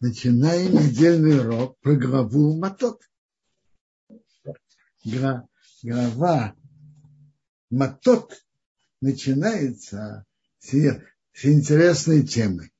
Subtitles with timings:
[0.00, 3.02] Начинаем недельный урок про главу Матот.
[5.82, 6.54] Глава
[7.70, 8.46] Матот
[9.00, 10.24] начинается
[10.60, 12.70] с, с интересной темы.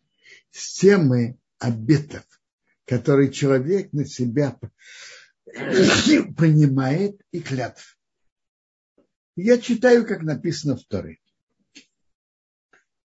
[0.52, 2.24] С темы обетов,
[2.84, 4.56] которые человек на себя
[5.44, 7.98] принимает и клятв.
[9.34, 11.18] Я читаю, как написано в Торе.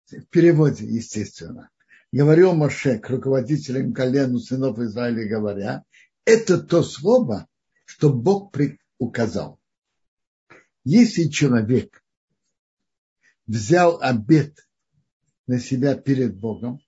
[0.07, 1.69] В переводе, естественно.
[2.11, 5.83] Говорил Моше к руководителям колену сынов Израиля, говоря,
[6.25, 7.47] это то слово,
[7.85, 8.55] что Бог
[8.97, 9.59] указал.
[10.83, 12.03] Если человек
[13.45, 14.67] взял обет
[15.45, 16.79] на себя перед Богом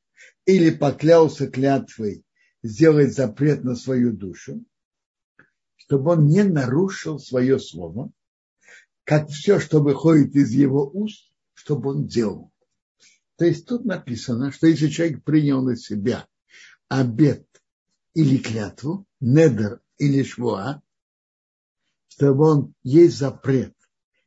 [0.45, 2.23] или поклялся клятвой
[2.63, 4.63] сделать запрет на свою душу,
[5.75, 8.11] чтобы он не нарушил свое слово,
[9.03, 12.50] как все, что выходит из его уст, чтобы он делал.
[13.41, 16.27] То есть тут написано, что если человек принял на себя
[16.89, 17.47] обет
[18.13, 20.83] или клятву, недер или швуа,
[22.07, 23.73] чтобы он есть запрет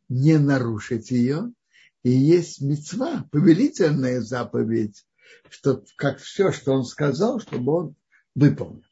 [0.08, 1.52] не нарушить ее,
[2.02, 5.06] и есть мецва, повелительная заповедь,
[5.48, 7.96] что как все, что он сказал, чтобы он
[8.34, 8.82] выполнил.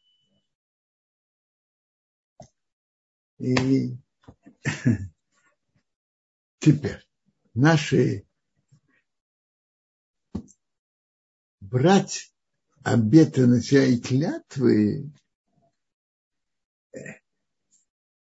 [3.39, 3.97] И
[6.61, 7.05] теперь
[7.55, 8.25] наши
[11.73, 12.33] брать
[12.85, 15.11] обеты на себя и клятвы,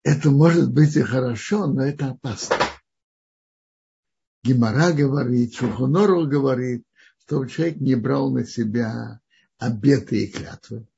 [0.02, 2.56] это может быть и хорошо, но это опасно.
[4.42, 6.84] Гимара говорит, Шухонору говорит,
[7.20, 9.20] что человек не брал на себя
[9.58, 10.88] обеты и клятвы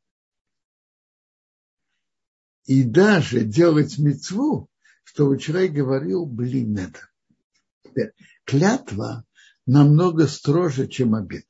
[2.67, 4.71] и даже делать мецву,
[5.03, 8.13] чтобы человек говорил, блин, это.
[8.45, 9.25] Клятва
[9.67, 11.47] намного строже, чем обет.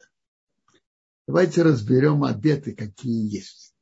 [1.26, 3.74] Давайте разберем обеты, какие есть.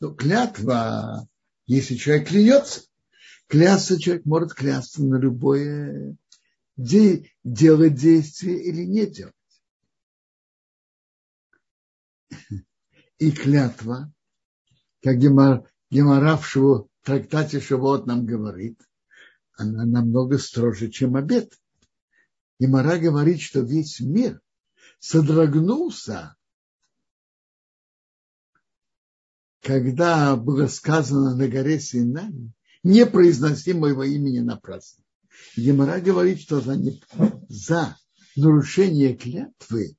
[0.00, 1.28] Ну, клятва,
[1.66, 2.82] если человек клянется,
[3.46, 6.16] клясться человек может клясться на любое
[6.76, 9.34] де, делать действие или не делать.
[13.18, 14.12] И клятва,
[15.02, 18.80] как Гемар, Гемара в трактате Шавот нам говорит,
[19.56, 21.56] она намного строже, чем обед.
[22.58, 24.40] Гемара говорит, что весь мир
[25.02, 26.36] содрогнулся,
[29.60, 32.32] когда было сказано на горе Синай,
[32.84, 35.02] не произноси моего имени напрасно.
[35.56, 37.02] Гемора говорит, что за, не,
[37.48, 37.96] за
[38.36, 39.96] нарушение клятвы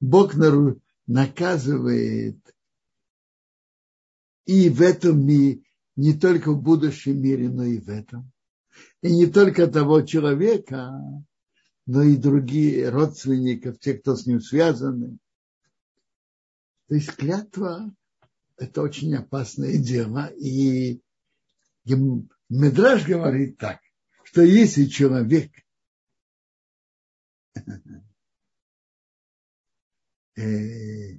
[0.00, 2.38] Бог нару, наказывает
[4.46, 5.62] и в этом мире,
[5.94, 8.32] не только в будущем мире, но и в этом.
[9.02, 10.90] И не только того человека,
[11.86, 15.18] но и другие родственников, те, кто с ним связаны.
[16.88, 17.94] То есть клятва–
[18.56, 20.26] это очень опасное дело.
[20.38, 21.00] И
[22.48, 23.80] Медраж говорит так,
[24.24, 25.52] что если человек
[30.36, 31.18] э,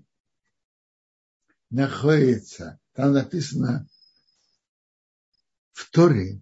[1.70, 3.88] находится там написано
[5.74, 6.42] в Торе,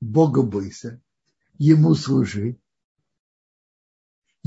[0.00, 1.00] Бога бойся,
[1.58, 2.58] Ему служи,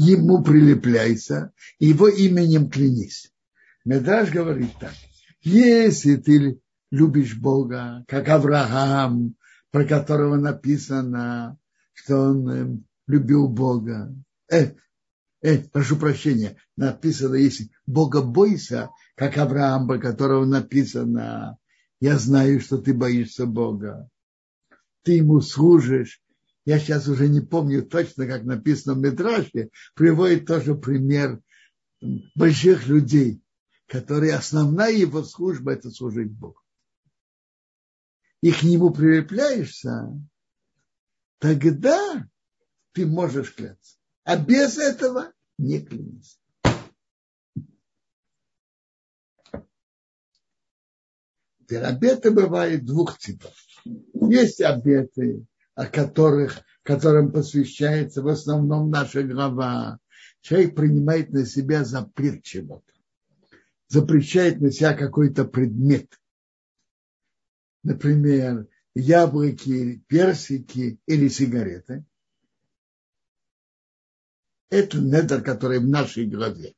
[0.01, 3.33] Ему прилепляйся, Его именем клянись.
[3.83, 4.93] Медраж говорит так,
[5.41, 9.35] если ты любишь Бога, как Авраам,
[9.71, 11.57] про которого написано,
[11.91, 14.15] что он эм, любил Бога.
[14.49, 14.71] Э,
[15.41, 21.57] э, прошу прощения, написано, если Бога бойся, как Авраам, по которому написано,
[21.99, 24.09] я знаю, что ты боишься Бога,
[25.03, 26.21] ты ему служишь.
[26.69, 31.41] Я сейчас уже не помню точно, как написано в Медраше, приводит тоже пример
[32.35, 33.41] больших людей,
[33.88, 36.62] которые основная его служба– это служить Богу.
[38.41, 40.13] И к нему прилепляешься,
[41.40, 42.30] тогда
[42.91, 43.97] ты можешь кляться.
[44.24, 46.40] А без этого не клянись.
[51.62, 53.56] Теперь обеты бывают двух типов.
[54.13, 55.48] Есть обеты,
[55.79, 59.99] о которых, которым посвящается в основном наша глава.
[60.41, 62.91] Человек принимает на себя запрет чего-то.
[63.87, 66.19] Запрещает на себя какой-то предмет.
[67.83, 72.03] Например, яблоки, персики или сигареты.
[74.69, 76.73] Это недр, который в нашей главе.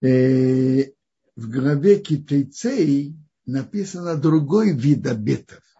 [0.00, 0.92] Э,
[1.34, 3.16] в главе китайцей
[3.46, 5.71] написано другой вид обетов.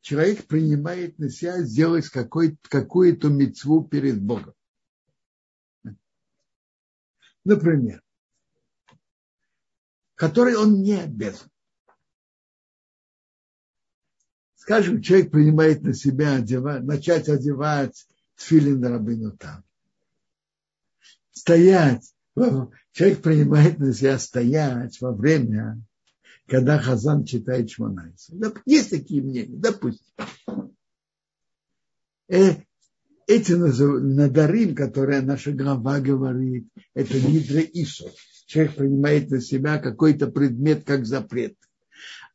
[0.00, 4.54] Человек принимает на себя сделать какую-то мецву перед Богом.
[7.44, 8.02] Например,
[10.14, 11.50] который он не обязан.
[14.56, 18.06] Скажем, человек принимает на себя одевать, начать одевать
[18.36, 19.64] тфилин рабину там.
[21.32, 22.14] Стоять.
[22.92, 25.82] Человек принимает на себя стоять во время,
[26.50, 28.34] когда Хазан читает Шманайса.
[28.66, 30.12] Есть такие мнения, допустим.
[32.28, 32.56] Э,
[33.28, 38.10] эти надарим, которые наша глава говорит, это Нидра Ису.
[38.46, 41.54] Человек принимает на себя какой-то предмет как запрет.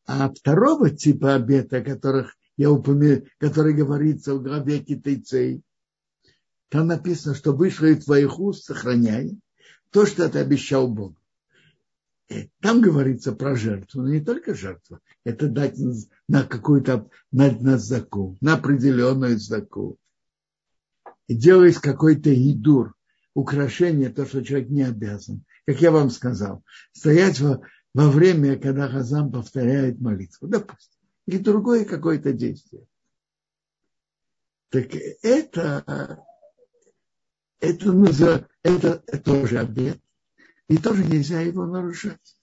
[0.06, 5.62] А второго типа обета, которых я упомянул, который говорится в главе китайцей,
[6.70, 9.38] там написано, что вышло из твоих уст, сохраняй
[9.92, 11.18] то, что ты обещал Богу.
[12.30, 15.00] Э, там говорится про жертву, но не только жертву.
[15.24, 15.78] Это дать
[16.28, 19.98] на какую-то, на, на заку, на определенную заку
[21.28, 22.96] и делать какой-то идур,
[23.34, 25.44] украшение, то, что человек не обязан.
[25.66, 26.64] Как я вам сказал,
[26.94, 27.62] стоять во,
[27.94, 32.86] во время, когда Хазам повторяет молитву, допустим, или другое какое-то действие.
[34.70, 36.18] Так это,
[37.60, 40.00] это, это, это тоже обед,
[40.68, 42.38] и тоже нельзя его нарушать.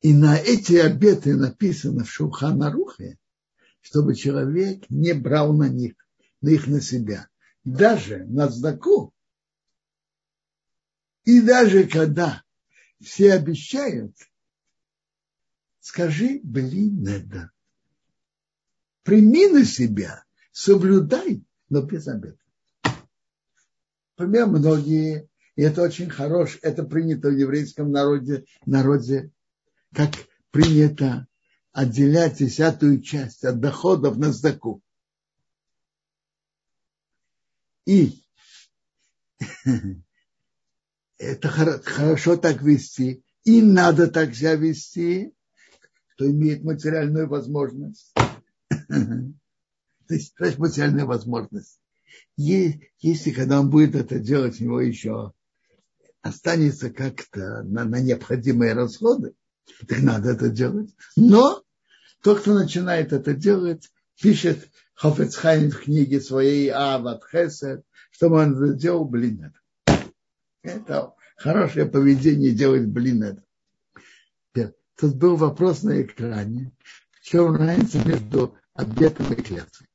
[0.00, 3.18] И на эти обеты написано в Шуханарухе,
[3.80, 5.94] чтобы человек не брал на них,
[6.40, 7.28] на их на себя.
[7.64, 9.12] Даже на знаку.
[11.24, 12.44] И даже когда
[13.00, 14.16] все обещают,
[15.80, 17.50] скажи, блин, это.
[19.02, 22.38] Прими на себя, соблюдай, но без обета.
[24.16, 29.30] Например, многие, и это очень хорошо, это принято в еврейском народе, народе
[29.92, 30.12] как
[30.50, 31.26] принято
[31.72, 34.80] отделять десятую часть от доходов на сдаку.
[37.84, 38.22] И
[41.18, 45.34] это хорошо так вести, и надо так себя вести,
[46.14, 48.14] кто имеет материальную возможность.
[50.08, 51.78] То есть, материальная возможность.
[52.36, 55.32] Если когда он будет это делать, у него еще
[56.22, 59.34] останется как-то на, на необходимые расходы,
[59.86, 60.94] так надо это делать.
[61.16, 61.62] Но
[62.22, 68.74] тот, кто начинает это делать, пишет Хофецхайм в книге своей Ават Хесед, чтобы он это
[68.74, 69.52] сделал, блин,
[69.84, 70.02] это.
[70.62, 73.42] Это хорошее поведение делать, блин, это.
[74.96, 76.72] Тут был вопрос на экране.
[77.12, 79.85] В чем разница между обетом и клятвой?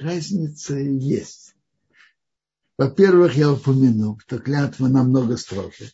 [0.00, 1.54] Разница есть.
[2.78, 5.92] Во-первых, я упомянул, что клятва намного строже.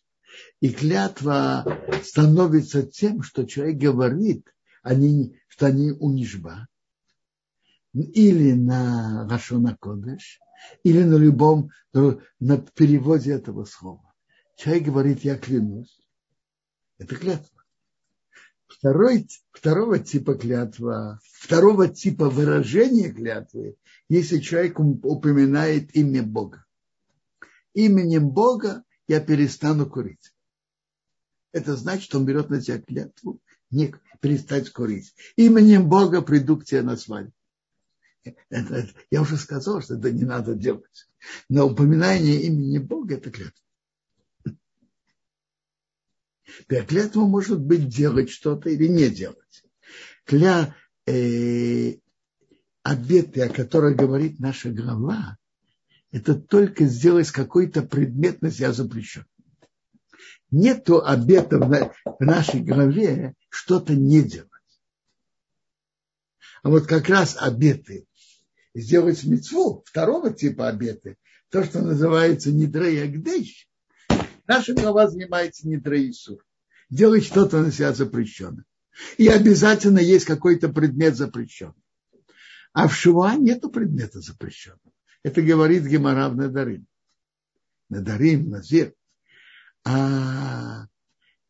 [0.61, 1.65] И клятва
[2.05, 6.69] становится тем, что человек говорит, они, что они унижба,
[7.93, 10.41] или на Рашона Кодеш,
[10.85, 14.15] или на любом, на переводе этого слова.
[14.57, 16.01] Человек говорит, я клянусь.
[16.99, 17.58] Это клятва.
[18.69, 23.77] Второй, второго типа клятва, второго типа выражения клятвы,
[24.09, 26.65] если человек упоминает имя Бога
[27.79, 30.35] именем Бога я перестану курить.
[31.53, 35.15] Это значит, что он берет на себя клятву не перестать курить.
[35.37, 37.33] Именем Бога приду к тебе на свадьбу.
[38.25, 41.09] Это, это, я уже сказал, что это не надо делать.
[41.49, 43.65] Но упоминание имени Бога– это клятва.
[46.67, 49.65] Клятва может быть делать что-то или не делать.
[50.25, 50.75] Кля,
[51.07, 51.95] э,
[52.83, 55.37] обеты, о которых говорит наша глава,
[56.11, 59.25] это только сделать какой-то предмет на себя запрещен.
[60.51, 64.49] Нету обета в нашей голове что-то не делать.
[66.63, 68.07] А вот как раз обеты
[68.75, 71.17] сделать мецву, второго типа обеты,
[71.51, 73.69] то, что называется нидрей агдейш,
[74.49, 76.45] наша голова занимается нидрей сур.
[76.91, 78.65] Делать что-то на себя запрещенное.
[79.17, 81.75] И обязательно есть какой-то предмет запрещенный.
[82.73, 84.93] А в Шуа нету предмета запрещенного.
[85.23, 86.87] Это говорит Гемора в Надарим.
[87.89, 88.95] Надарим, Назир.
[89.85, 90.87] А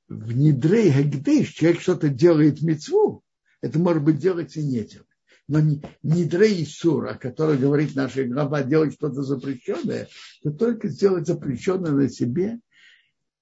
[0.09, 3.23] в Нидрей Гагдейш человек что-то делает мецву,
[3.61, 5.07] это может быть делать и не делать.
[5.49, 5.61] Но
[6.03, 10.09] Нидрей Сур, о котором говорит наша глава, делать что-то запрещенное,
[10.43, 12.61] это только сделать запрещенное на себе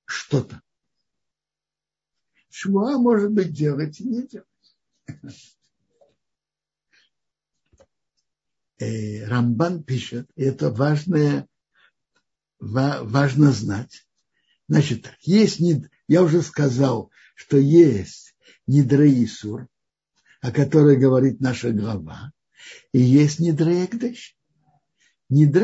[0.06, 0.62] что-то.
[2.48, 4.46] Шмуа может быть делать и не делать.
[8.78, 11.48] э, Рамбан пишет, и это важное,
[12.58, 14.06] важно знать.
[14.68, 15.60] Значит так, есть,
[16.08, 18.34] я уже сказал, что есть
[18.66, 19.68] Нидреисур,
[20.40, 22.32] о которой говорит наша глава,
[22.92, 23.38] и есть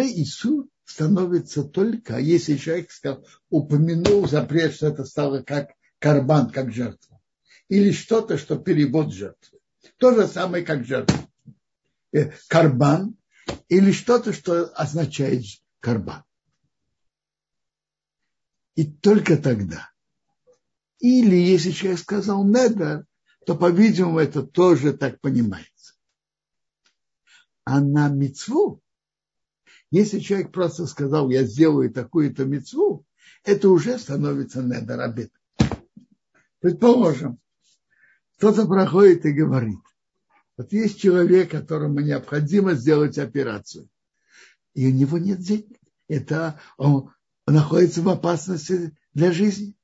[0.05, 6.71] и суд становится только, если человек сказал, упомянул запрет, что это стало как карбан, как
[6.71, 7.21] жертва.
[7.69, 9.59] Или что-то, что перевод жертвы.
[9.97, 11.19] То же самое, как жертва.
[12.13, 13.17] Э, карбан
[13.69, 15.45] или что-то, что означает
[15.81, 16.25] карбан.
[18.75, 19.91] И только тогда.
[20.99, 23.07] Или если человек сказал недер,
[23.47, 25.95] то, по-видимому, это тоже так понимается.
[27.65, 28.82] А на мецву,
[29.93, 33.05] если человек просто сказал, я сделаю такую-то мецву,
[33.45, 35.31] это уже становится недер обед.
[36.61, 37.39] Предположим,
[38.37, 39.79] кто-то проходит и говорит,
[40.57, 43.87] вот есть человек, которому необходимо сделать операцию,
[44.73, 45.79] и у него нет денег.
[46.09, 47.13] Это он
[47.47, 49.75] находится в опасности для жизни.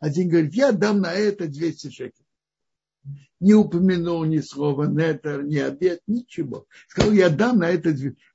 [0.00, 2.26] Один говорит, я дам на это 200 шекелей.
[3.40, 6.66] Не упомянул ни слова нетер, ни обед, ничего.
[6.88, 7.94] Сказал, я дам на это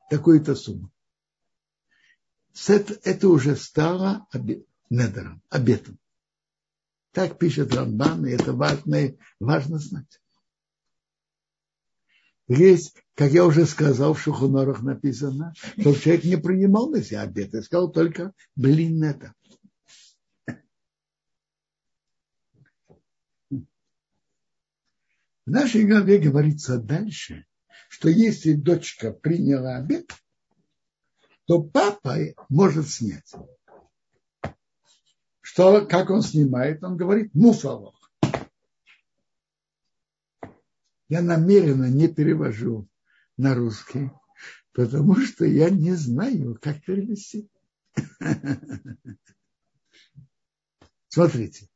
[0.10, 0.92] такую-то сумму.
[2.68, 4.28] Это, это уже стало
[4.90, 6.00] нетером, обетом.
[7.12, 10.20] Так пишет Рамбан, и это важно, важно знать.
[12.48, 17.54] Есть, как я уже сказал, в Шухунорах написано, что человек не принимал на себя обед,
[17.56, 19.34] и сказал только блин это.
[25.46, 27.46] В нашей главе говорится дальше,
[27.88, 30.12] что если дочка приняла обед,
[31.46, 32.18] то папа
[32.50, 33.32] может снять.
[35.42, 36.84] Что, как он снимает?
[36.84, 38.12] Он говорит муфалох.
[41.08, 42.90] Я намеренно не перевожу
[43.38, 44.10] на русский,
[44.74, 47.48] потому что я не знаю, как перевести.
[51.10, 51.70] Смотрите.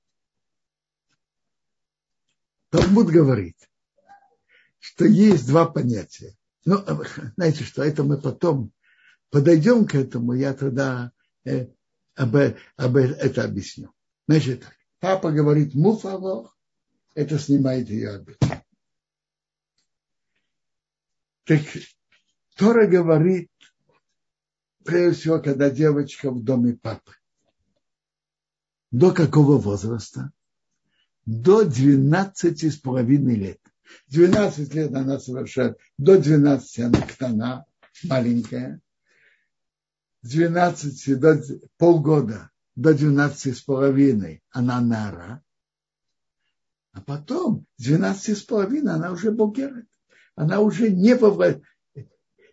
[2.70, 3.58] Талмуд говорит,
[4.80, 6.36] что есть два понятия.
[6.66, 6.84] Ну,
[7.36, 8.72] знаете что, это мы потом
[9.30, 11.12] подойдем к этому, я тогда
[11.46, 11.68] э,
[12.16, 12.36] об,
[12.76, 13.92] об это объясню.
[14.28, 14.64] Значит,
[15.00, 16.56] папа говорит муфалох,
[17.16, 18.38] это снимает ее обид.
[21.46, 21.62] Так
[22.56, 23.50] Тора говорит,
[24.84, 27.14] прежде всего, когда девочка в доме папы.
[28.92, 30.32] До какого возраста?
[31.30, 33.60] До 12 с половиной лет.
[34.08, 37.66] 12 лет она совершает, до 12 она ктана,
[38.04, 38.82] маленькая.
[40.22, 41.42] С 12 до
[41.78, 45.44] полгода до 12 с половиной она нара.
[46.94, 49.86] А потом с 12 с половиной она уже богерет
[50.40, 51.62] она уже не во,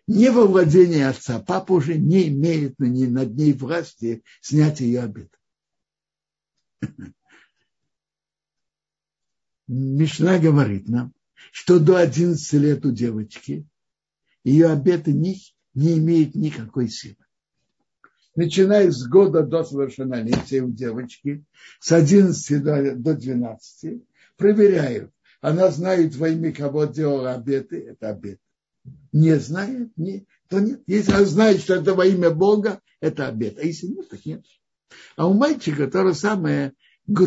[0.07, 1.39] не во владении отца.
[1.39, 5.31] Папа уже не имеет на ней, над ней власти снять ее обед.
[9.67, 11.13] Мишна говорит нам,
[11.51, 13.67] что до 11 лет у девочки
[14.43, 15.37] ее обеты не,
[15.73, 17.17] не имеют никакой силы.
[18.35, 21.43] Начиная с года до совершеннолетия у девочки,
[21.79, 24.03] с 11 до, до 12,
[24.37, 28.39] проверяют, она знает во имя кого делала обеты, это обет.
[29.11, 30.81] Не знает, не, то нет.
[30.87, 33.57] Если она знает, что это во имя Бога, это обет.
[33.59, 34.45] А если нет, так нет.
[35.15, 36.73] А у мальчика то же самое,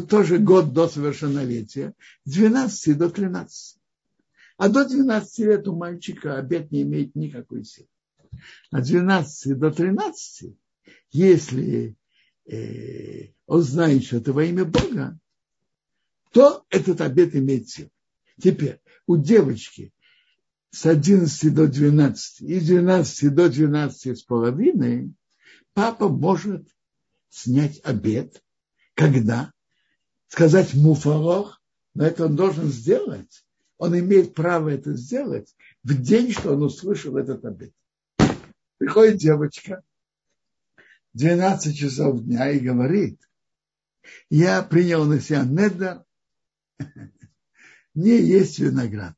[0.08, 1.94] тоже год до совершеннолетия,
[2.24, 3.78] с 12 до 13.
[4.58, 7.88] А до 12 лет у мальчика обед не имеет никакой силы.
[8.70, 10.54] А 12 до 13,
[11.12, 11.96] если
[12.46, 15.18] э, он знает, что это во имя Бога,
[16.32, 17.90] то этот обед имеет силу.
[18.40, 19.92] Теперь у девочки
[20.70, 25.12] с 11 до 12 и с 12 до 12 с половиной
[25.74, 26.68] папа может
[27.28, 28.42] снять обед,
[28.94, 29.52] когда
[30.30, 31.60] сказать муфалох,
[31.94, 33.44] но это он должен сделать.
[33.78, 37.72] Он имеет право это сделать в день, что он услышал этот обед.
[38.78, 39.82] Приходит девочка,
[41.14, 43.20] 12 часов дня и говорит,
[44.28, 46.04] я принял на себя недер,
[47.94, 49.16] не есть виноград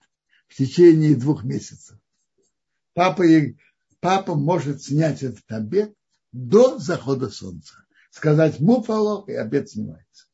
[0.49, 1.99] в течение двух месяцев.
[2.95, 3.25] Папа,
[4.01, 5.95] папа может снять этот обед
[6.33, 7.75] до захода солнца.
[8.11, 10.27] Сказать муфалох, и обед снимается.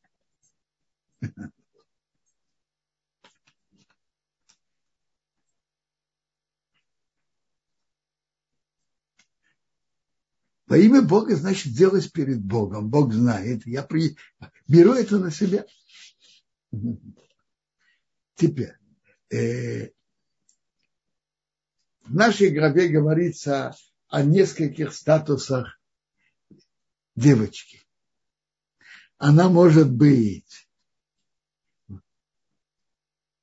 [10.67, 12.91] Во имя Бога значит делать перед Богом.
[12.91, 13.67] Бог знает.
[13.67, 14.19] Я при...
[14.67, 15.65] беру это на себя.
[18.35, 18.77] Теперь,
[19.31, 19.89] э,
[22.03, 23.75] в нашей главе говорится
[24.09, 25.81] о нескольких статусах
[27.17, 27.83] девочки.
[29.17, 30.68] Она может быть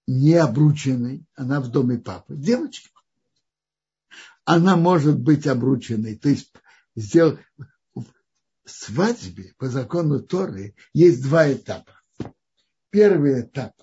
[0.08, 2.90] не обрученной, она в доме папы, девочка.
[4.44, 6.16] она может быть обрученной.
[6.16, 6.54] То есть
[6.96, 7.40] сделал,
[8.66, 12.02] свадьбе по закону Торы есть два этапа.
[12.90, 13.74] Первый этап.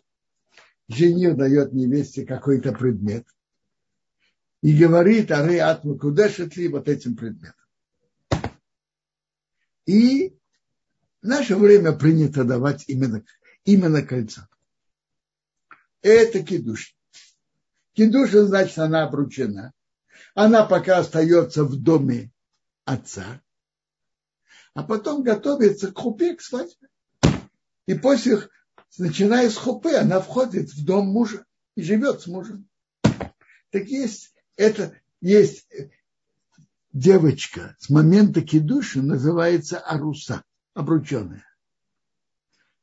[0.88, 3.26] Жених дает невесте какой-то предмет
[4.62, 7.54] и говорит, ары атму кудешет ли вот этим предметом.
[9.86, 10.36] И
[11.22, 13.24] в наше время принято давать именно,
[13.64, 14.42] именно кольцо.
[16.02, 16.94] Это кидуш.
[17.94, 19.72] Кидуша значит, она обручена.
[20.34, 22.30] Она пока остается в доме
[22.84, 23.40] отца,
[24.74, 26.88] а потом готовится к хупе, к свадьбе.
[27.86, 28.48] И после,
[28.98, 31.44] начиная с хупы, она входит в дом мужа
[31.74, 32.68] и живет с мужем.
[33.70, 35.66] Так есть, это есть
[36.92, 40.42] девочка с момента кидуши называется Аруса,
[40.74, 41.44] обрученная.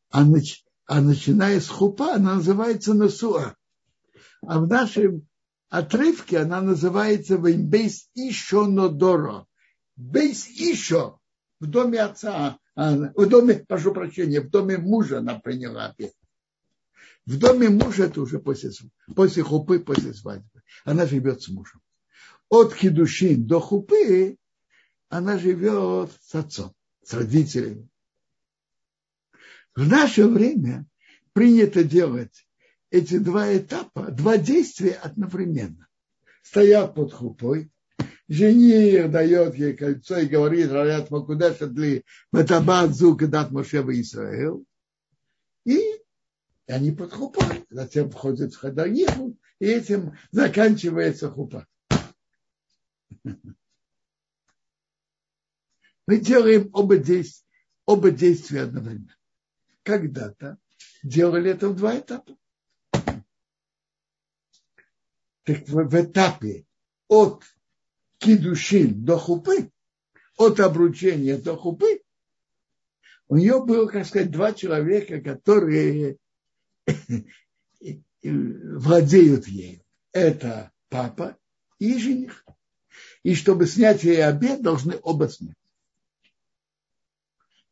[0.10, 3.56] А, нач, а начиная с хупа, она называется Насуа.
[4.42, 5.28] А в нашем
[5.70, 9.46] отрывке она называется Бейс Ишо Нодоро.
[9.96, 11.20] Бейс Ишо
[11.60, 16.14] в доме отца, в доме, прошу прощения, в доме мужа она приняла обед.
[17.28, 18.72] В доме мужа это уже после,
[19.16, 20.64] после хупы, после свадьбы.
[20.86, 21.82] Она живет с мужем.
[22.50, 24.38] От хидушин до хупы
[25.08, 27.89] она живет с отцом, с родителями.
[29.76, 30.86] В наше время
[31.34, 32.48] принято делать
[32.92, 35.88] эти два этапа, два действия одновременно.
[36.42, 37.72] Стоят под хупой,
[38.28, 44.66] жених дает ей кольцо и говорит, Ралят Макуда Шадли, Батабат Зук Дат Мошева Исраил.
[45.66, 45.80] И
[46.68, 47.66] они под хупой.
[47.70, 51.68] Затем входят в Хадариху, и этим заканчивается хупа.
[56.08, 57.46] Мы делаем оба действия,
[57.86, 59.16] оба действия одновременно.
[59.90, 60.60] Когда-то
[61.02, 62.38] делали это в два этапа.
[65.44, 66.68] Так в, в этапе
[67.08, 67.44] от
[68.20, 69.72] кидушин до хупы,
[70.38, 72.04] от обручения до хупы,
[73.30, 76.18] у нее было, как сказать, два человека, которые
[78.22, 79.82] владеют ею.
[80.12, 81.36] Это папа
[81.80, 82.46] и жених.
[83.24, 85.59] И чтобы снять ей обед, должны оба снять.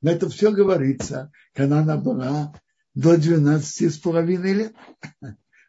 [0.02, 2.54] Но это все говорится, когда она была
[2.94, 4.76] до 12 с половиной лет.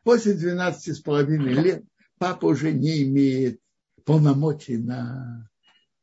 [0.05, 1.85] После 12 с половиной лет
[2.19, 3.61] папа уже не имеет
[4.05, 5.51] полномочий на,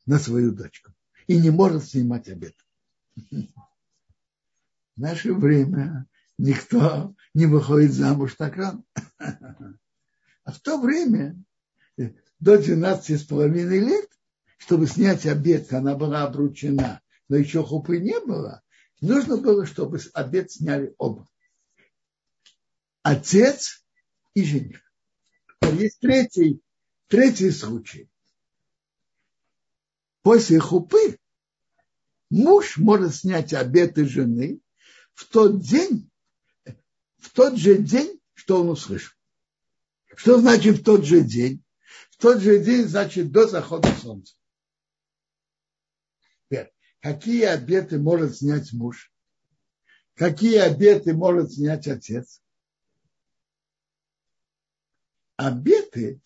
[0.05, 0.91] на свою дочку
[1.27, 2.53] и не может снимать обед.
[3.15, 6.07] В наше время
[6.37, 8.83] никто не выходит замуж так рано.
[9.17, 11.35] А в то время,
[12.39, 14.07] до 12 с половиной лет,
[14.57, 18.61] чтобы снять обед, она была обручена, но еще хупы не было,
[19.01, 21.27] нужно было, чтобы обед сняли оба.
[23.01, 23.85] Отец
[24.33, 24.81] и жених.
[25.61, 26.61] Есть третий,
[27.07, 28.09] третий случай.
[30.21, 31.19] После хупы
[32.29, 34.59] муж может снять обеты жены
[35.13, 36.09] в тот день,
[37.17, 39.13] в тот же день, что он услышал.
[40.15, 41.63] Что значит в тот же день?
[42.11, 44.35] В тот же день, значит, до захода солнца.
[47.05, 49.13] Какие обеты может снять муж?
[50.15, 52.41] Какие обеты может снять отец?
[55.35, 56.19] Обеты,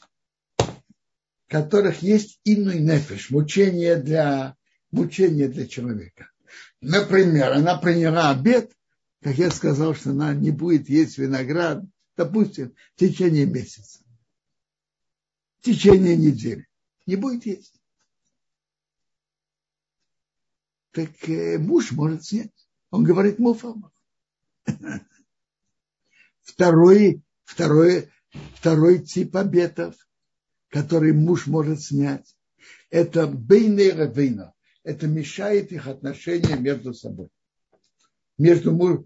[1.47, 4.55] которых есть иной нефиш, мучение для,
[4.91, 6.31] мучение для человека.
[6.79, 8.71] Например, она приняла обед,
[9.21, 11.83] как я сказал, что она не будет есть виноград,
[12.15, 13.99] допустим, в течение месяца,
[15.59, 16.69] в течение недели.
[17.05, 17.78] Не будет есть.
[20.99, 22.51] Так э, муж может снять.
[22.91, 23.91] Он говорит муфама.
[26.41, 28.09] Второй, второй,
[28.55, 29.95] второй тип обетов,
[30.69, 32.35] который муж может снять,
[32.89, 34.53] это бейне равейна.
[34.83, 37.29] Это мешает их отношениям между собой
[38.39, 39.01] между муж,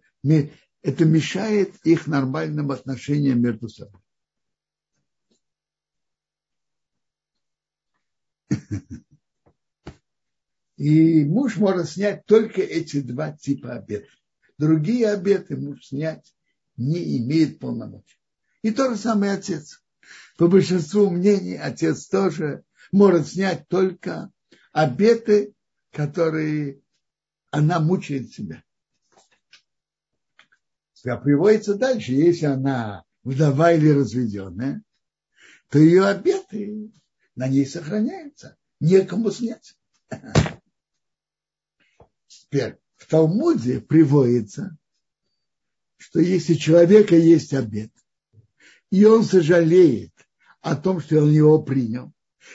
[0.82, 4.00] это мешает их нормальным отношениям между собой.
[10.84, 14.10] И муж может снять только эти два типа обетов.
[14.58, 16.34] Другие обеты муж снять
[16.76, 18.18] не имеет полномочий.
[18.64, 19.82] И то же самое отец.
[20.38, 24.30] По большинству мнений отец тоже может снять только
[24.74, 25.54] обеты,
[25.92, 26.82] которые
[27.52, 28.64] она мучает себя
[31.06, 34.82] а приводится дальше, если она вдова или разведенная,
[35.70, 36.92] то ее обеты
[37.36, 38.58] на ней сохраняются.
[38.80, 39.76] Некому снять.
[42.54, 44.78] Теперь в Талмуде приводится,
[45.98, 47.92] что если у человека есть обед,
[48.92, 50.12] и он сожалеет
[50.62, 52.14] о том, что он его принял,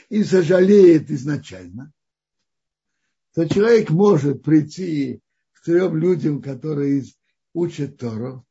[0.09, 1.93] и сожалеет изначально,
[3.35, 5.21] то человек может прийти
[5.53, 7.03] к трем людям, которые
[7.53, 8.47] учат Тору,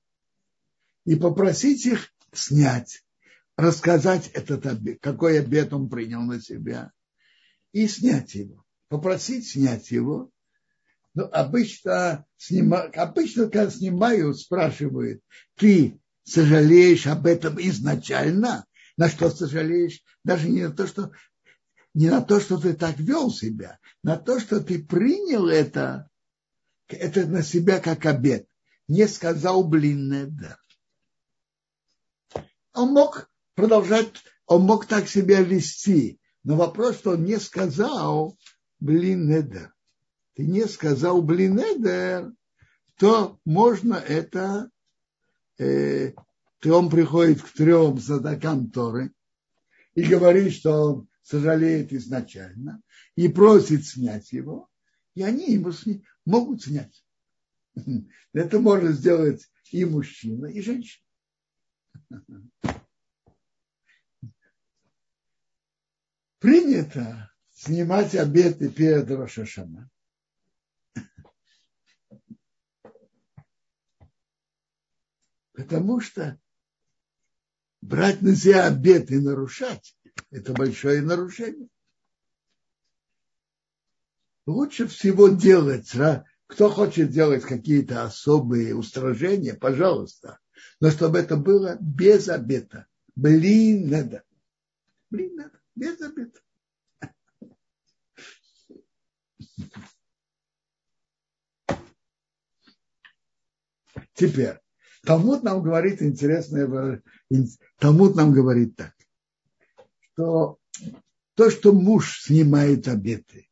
[1.06, 3.06] и попросить их снять,
[3.56, 6.92] рассказать этот обед, какой обед он принял на себя,
[7.72, 8.66] и снять его.
[8.90, 10.30] Попросить снять его.
[11.18, 15.24] Но обычно, снима, обычно, когда снимают, спрашивают,
[15.56, 18.68] ты сожалеешь об этом изначально?
[18.98, 20.04] На что сожалеешь?
[20.24, 21.12] Даже не на то, что
[21.96, 26.08] не на то, что ты так вел себя, на то, что ты принял это,
[26.88, 28.46] это на себя как обед.
[28.88, 30.60] Не сказал, блин, да.
[32.74, 34.14] Он мог продолжать,
[34.46, 38.38] он мог так себя вести, но вопрос, что он не сказал,
[38.80, 39.74] блин, недер.
[40.38, 42.32] Ты не сказал, блин, недер,
[43.00, 44.70] то можно это,
[45.58, 46.12] э,
[46.60, 49.12] то он приходит к трем задакам Торы
[49.96, 52.84] и говорит, что он сожалеет изначально
[53.16, 54.70] и просит снять его,
[55.16, 56.02] и они ему сня...
[56.24, 57.04] могут снять.
[58.34, 61.04] Это может сделать и мужчина, и женщина.
[66.38, 69.90] Принято снимать обеты перед Рошашана.
[75.58, 76.40] Потому что
[77.82, 79.98] брать на себя обет и нарушать
[80.30, 81.68] это большое нарушение.
[84.46, 85.92] Лучше всего делать,
[86.46, 90.38] кто хочет делать какие-то особые устражения, пожалуйста,
[90.80, 92.86] но чтобы это было без обета.
[93.16, 94.24] Блин, надо.
[95.10, 95.60] Блин, надо.
[95.74, 96.40] Без обета.
[104.14, 104.60] Теперь,
[105.04, 107.02] Талмуд нам говорит интересное,
[107.80, 108.94] Талмуд нам говорит так
[110.18, 110.58] что
[111.36, 113.48] то, что муж снимает обеты,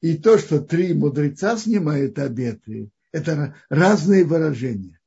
[0.00, 4.98] и то, что три мудреца снимают обеты, это разные выражения.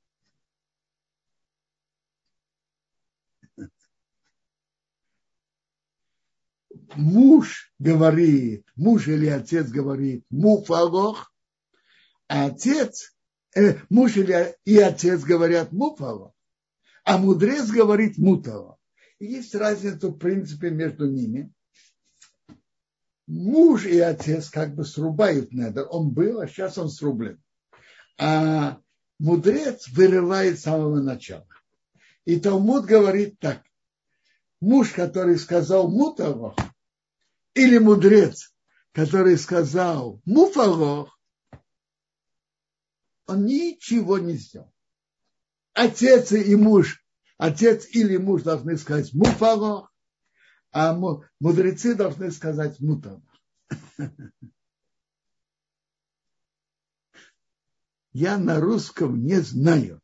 [6.96, 11.34] Муж говорит, муж или отец говорит муфалох,
[12.30, 13.15] а отец,
[13.56, 16.34] э, муж или и отец говорят муфалох,
[17.04, 18.78] а мудрец говорит муталох.
[19.20, 21.52] И есть разница, в принципе, между ними.
[23.28, 25.88] Муж и отец как бы срубают недр.
[25.90, 27.42] Он был, а сейчас он срублен.
[28.20, 28.80] А
[29.20, 31.48] мудрец вырывает с самого начала.
[32.26, 33.64] И Талмуд говорит так.
[34.62, 36.56] Муж, который сказал мутаво,
[37.54, 38.54] или мудрец,
[38.92, 41.10] который сказал муфаго,
[43.28, 44.74] он ничего не сделал.
[45.74, 47.06] Отец и муж
[47.38, 49.90] Отец или муж должны сказать муфало,
[50.72, 50.94] а
[51.40, 53.22] мудрецы должны сказать мутало.
[58.14, 60.02] Я на русском не знаю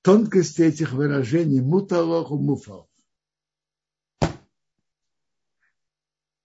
[0.00, 2.88] тонкости этих выражений муталоху муфал.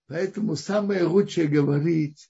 [0.07, 2.29] Поэтому самое лучшее говорить,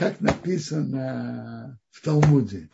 [0.00, 2.70] как написано в Талмуде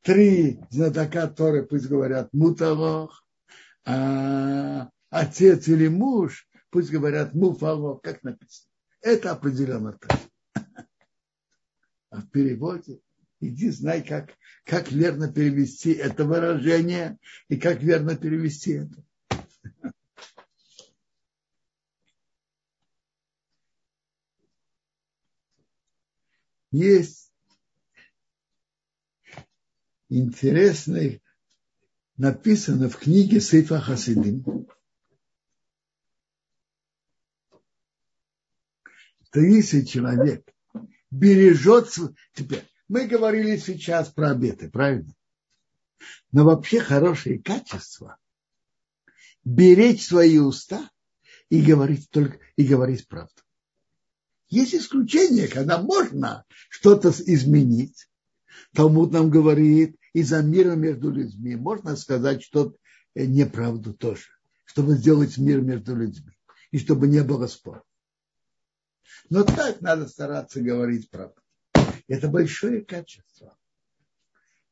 [0.00, 3.22] три знатока Торы пусть говорят муталох,
[3.84, 8.70] а отец или муж пусть говорят муфалох, как написано.
[9.02, 10.18] Это определенно так.
[12.08, 13.00] А в переводе
[13.40, 14.30] иди знай, как,
[14.64, 19.04] как верно перевести это выражение и как верно перевести это.
[26.70, 27.32] Есть
[30.08, 31.20] интересное
[32.16, 34.68] написано в книге Сейфа Хасидим.
[39.24, 40.48] Что если человек
[41.10, 41.88] бережет...
[42.34, 45.14] Теперь, мы говорили сейчас про обеты, правильно?
[46.32, 48.18] Но вообще хорошие качества
[49.44, 50.90] беречь свои уста
[51.48, 53.42] и говорить только и говорить правду.
[54.50, 58.08] Есть исключения, когда можно что-то изменить.
[58.74, 61.54] Талмуд нам говорит, и за миром между людьми.
[61.54, 62.74] Можно сказать что
[63.14, 64.26] э, неправду тоже,
[64.64, 66.32] чтобы сделать мир между людьми
[66.72, 67.84] и чтобы не было спора.
[69.28, 71.40] Но так надо стараться говорить правду.
[72.08, 73.56] Это большое качество.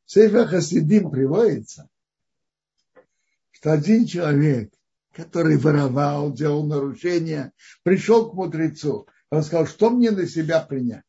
[0.04, 1.88] В Сейфа Хасидим приводится,
[3.52, 4.72] что один человек,
[5.12, 7.52] который воровал, делал нарушения,
[7.84, 9.06] пришел к мудрецу.
[9.30, 11.04] Он сказал, что мне на себя принять?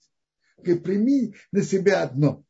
[0.63, 2.43] И прими на себя одно.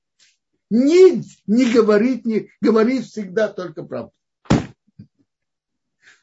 [0.70, 4.14] Не, не говорить, не говорить всегда только правду.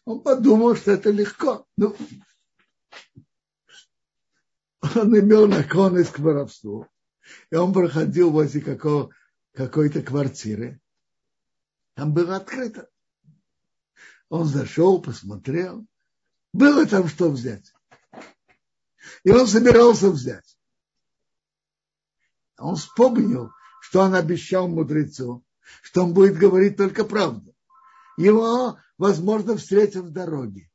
[0.05, 1.67] Он подумал, что это легко.
[1.77, 1.97] Ну,
[4.95, 6.87] он имел наклонность к воровству.
[7.51, 9.11] И он проходил возле какого,
[9.53, 10.81] какой-то квартиры.
[11.95, 12.89] Там было открыто.
[14.29, 15.87] Он зашел, посмотрел.
[16.53, 17.73] Было там что взять.
[19.27, 20.57] И он собирался взять.
[22.59, 25.45] Он вспомнил, что он обещал мудрецу,
[25.83, 27.53] что он будет говорить только правду.
[28.17, 30.71] Его, возможно, встретят в дороге.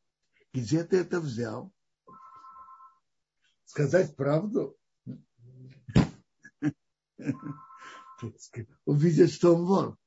[0.54, 1.72] Где ты это взял?
[3.64, 4.76] Сказать правду?
[8.84, 9.98] Увидеть, что он вор.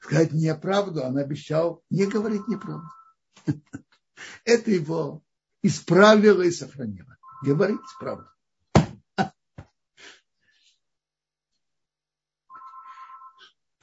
[0.00, 2.90] Сказать неправду, он обещал не говорить неправду.
[4.44, 5.24] Это его
[5.62, 7.15] исправило и сохранило.
[7.42, 8.28] Говорить правду.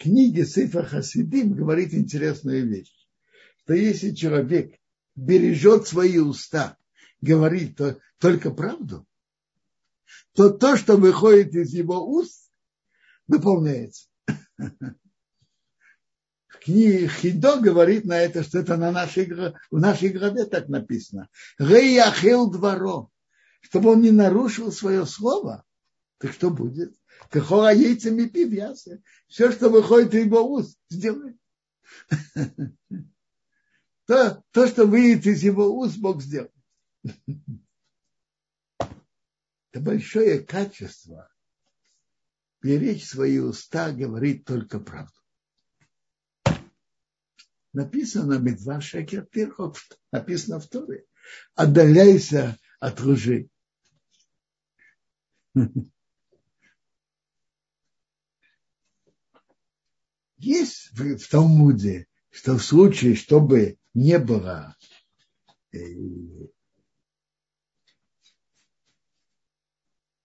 [0.03, 2.93] книге Сейфа Хасидим говорит интересную вещь,
[3.63, 4.75] что если человек
[5.15, 6.77] бережет свои уста,
[7.21, 9.07] говорит то, только правду,
[10.33, 12.51] то то, что выходит из его уст,
[13.27, 14.09] выполняется.
[16.47, 19.25] В книге Хидо говорит на это, что это на нашей,
[19.71, 21.29] в нашей главе так написано.
[21.57, 23.12] Рейяхел дворо.
[23.63, 25.65] Чтобы он не нарушил свое слово,
[26.19, 26.95] так что будет?
[27.30, 29.02] Кахора яйцами пив ясы.
[29.28, 31.38] Все, что выходит из его уст, сделает.
[34.06, 36.54] То, то, что выйдет из его уст, Бог сделает.
[39.71, 41.30] Это большое качество.
[42.62, 45.13] Беречь свои уста, говорить только правду.
[47.71, 49.78] Написано Медвар Шекер Пирхот,
[50.12, 51.06] написано в Торе.
[51.56, 53.49] Отдаляйся от лжи.
[60.37, 64.75] Есть в, в Талмуде, что в случае, чтобы не было
[65.71, 65.77] э,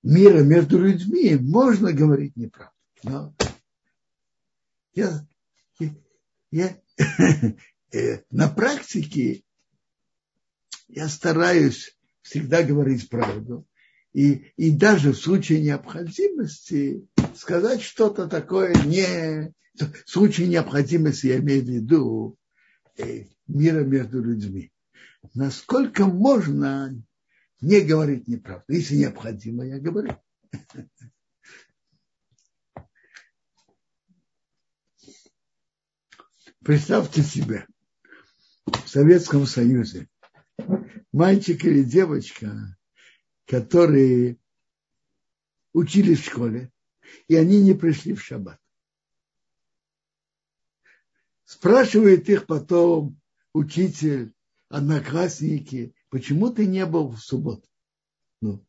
[0.03, 2.75] мира между людьми, можно говорить неправду.
[3.05, 3.35] Но
[4.95, 5.25] я,
[6.51, 6.81] я,
[7.93, 9.45] э, на практике
[10.89, 13.68] я стараюсь всегда говорить правду.
[14.19, 21.65] И, и даже в случае необходимости сказать что-то такое не, в случае необходимости, я имею
[21.65, 22.37] в виду
[22.97, 24.73] э, мира между людьми.
[25.35, 27.01] Насколько можно
[27.61, 28.65] не говорить неправду?
[28.67, 30.21] Если необходимо, я говорю.
[36.65, 37.69] Представьте себе,
[38.67, 40.09] в Советском Союзе
[41.13, 42.77] мальчик или девочка,
[43.49, 44.37] которые
[45.73, 46.71] учились в школе,
[47.29, 48.61] и они не пришли в шаббат.
[51.45, 53.19] Спрашивает их потом
[53.55, 54.35] учитель,
[54.69, 57.67] одноклассники, почему ты не был в субботу?
[58.43, 58.63] Ну,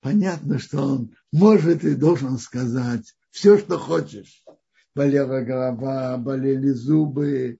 [0.00, 4.44] понятно, что он может и должен сказать все, что хочешь.
[4.94, 7.58] Болела голова, болели зубы,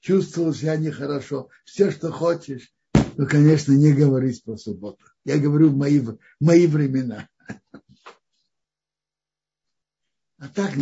[0.00, 2.75] чувствовал себя нехорошо, все, что хочешь.
[3.18, 5.02] Ну, конечно, не говорить про субботу.
[5.24, 6.02] Я говорю в мои,
[6.38, 7.26] мои времена.
[10.38, 10.72] А так,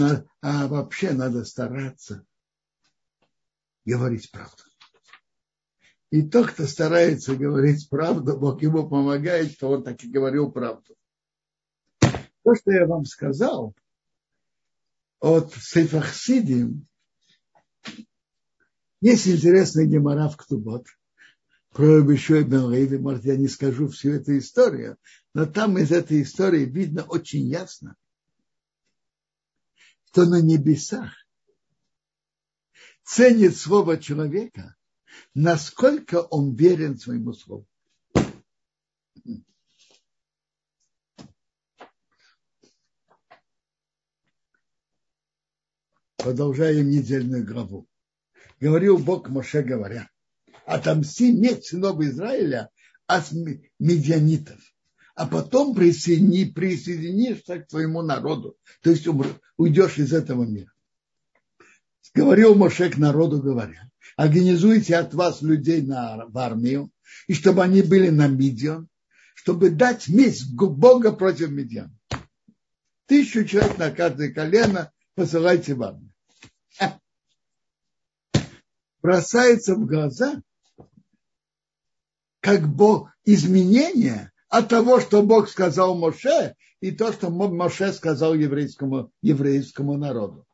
[0.40, 2.27] а вообще надо стараться
[3.85, 4.64] говорить правду.
[6.11, 10.97] И тот, кто старается говорить правду, Бог ему помогает, что он так и говорил правду.
[12.01, 13.77] То, что я вам сказал
[15.20, 16.88] от Сейфахсидим,
[19.01, 20.88] есть интересный гемора в Ктубот
[21.74, 22.98] про Бешой Бен Леви.
[22.98, 24.96] Может, я не скажу всю эту историю,
[25.34, 27.96] но там из этой истории видно очень ясно,
[30.06, 31.12] что на небесах
[33.02, 34.76] ценит слово человека,
[35.34, 37.66] насколько он верен своему слову.
[46.16, 47.88] Продолжаем недельную главу.
[48.60, 50.08] Говорил Бог Моше, говоря,
[50.66, 52.70] отомсти нет сынов Израиля
[53.07, 53.31] от
[53.79, 54.61] медианитов,
[55.14, 59.07] а потом присоедини, присоединишься к своему народу, то есть
[59.57, 60.74] уйдешь из этого мира
[62.14, 66.90] говорил Моше к народу, говоря, организуйте от вас людей на, в армию,
[67.27, 68.88] и чтобы они были на Мидиан,
[69.35, 71.96] чтобы дать месть Бога против Мидиан.
[73.07, 76.12] Тысячу человек на каждое колено посылайте в армию.
[79.03, 80.40] Бросается в глаза,
[82.44, 89.11] как Бог изменение от того, что Бог сказал Моше, и то, что Моше сказал еврейскому,
[89.22, 90.46] еврейскому народу.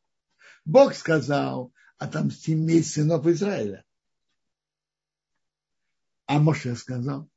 [0.65, 3.85] Бог сказал, отомсти месть сынов Израиля.
[6.27, 7.29] А Моше сказал,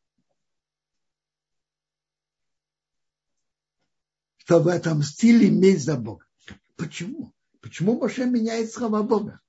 [4.38, 6.28] что в этом стиле месть за Бога.
[6.76, 7.34] Почему?
[7.60, 9.40] Почему Моше меняет слова Бога?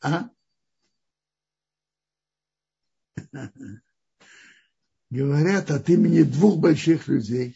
[0.00, 0.30] А?
[5.12, 7.54] Говорят от имени двух больших людей.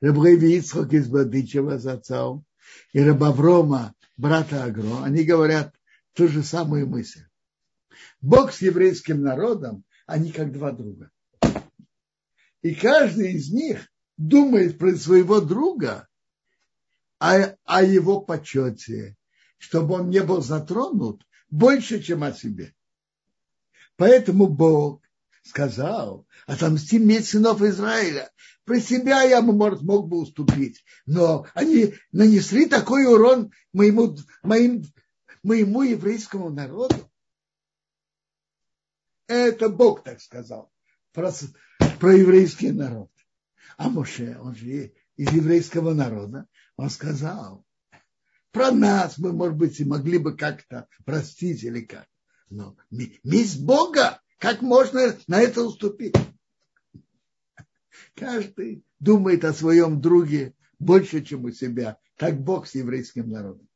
[0.00, 2.44] Рабреви Ицхок из Бадычева, Зацау,
[2.92, 5.04] и Рабаврома, брата Агро.
[5.04, 5.72] Они говорят
[6.14, 7.22] ту же самую мысль.
[8.20, 11.12] Бог с еврейским народом, они как два друга.
[12.62, 16.08] И каждый из них думает про своего друга
[17.20, 19.16] о, о его почете,
[19.58, 22.74] чтобы он не был затронут больше, чем о себе.
[23.94, 25.04] Поэтому Бог
[25.42, 28.30] сказал, отомсти мне сынов Израиля.
[28.64, 34.84] Про себя я, может, мог бы уступить, но они нанесли такой урон моему, моим,
[35.42, 37.10] моему еврейскому народу.
[39.26, 40.72] Это Бог так сказал
[41.12, 41.32] про,
[41.98, 43.10] про еврейский народ.
[43.76, 47.64] А Моше, он же из еврейского народа, он сказал,
[48.52, 52.06] про нас мы, может быть, и могли бы как-то простить или как.
[52.48, 56.16] Но месть Бога, как можно на это уступить?
[58.14, 61.98] Каждый думает о своем друге больше, чем у себя.
[62.16, 63.68] как Бог с еврейским народом.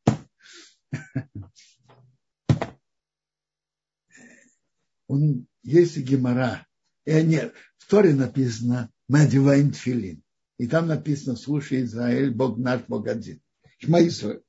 [5.07, 6.67] Он, есть гемора,
[7.05, 7.41] и они,
[7.77, 10.23] в Торе написано, мы одеваем тфилин.
[10.57, 13.43] И там написано, слушай, Израиль, Бог наш, Бог один.
[13.79, 14.43] Шмаису.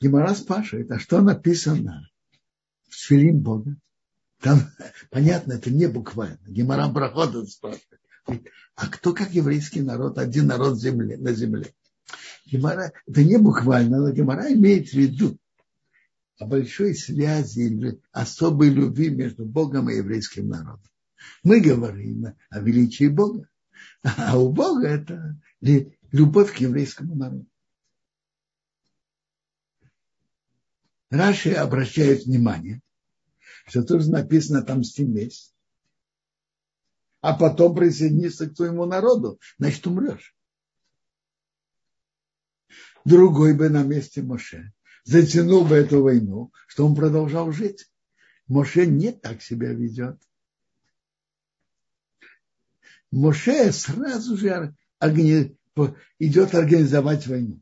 [0.00, 2.10] Гемора спрашивает, а что написано
[2.88, 3.76] в тфилин Бога?
[4.44, 4.60] Там,
[5.10, 6.38] понятно, это не буквально.
[6.46, 8.02] Гемора проходит спрашивает.
[8.74, 11.74] А кто как еврейский народ, один народ земле, на земле?
[12.44, 15.38] Гемора, это не буквально, но Гемора имеет в виду
[16.38, 20.90] о большой связи, особой любви между Богом и еврейским народом.
[21.42, 23.48] Мы говорим о величии Бога,
[24.02, 25.40] а у Бога это
[26.12, 27.46] любовь к еврейскому народу.
[31.08, 32.82] Раши обращает внимание,
[33.66, 35.54] что тоже написано там стимесь,
[37.20, 40.34] а потом присоединиться к твоему народу, значит умрешь.
[43.04, 44.72] Другой бы на месте Моше
[45.04, 47.90] затянул бы эту войну, что он продолжал жить.
[48.46, 50.20] Моше не так себя ведет.
[53.10, 54.74] Моше сразу же
[56.18, 57.60] идет организовать войну.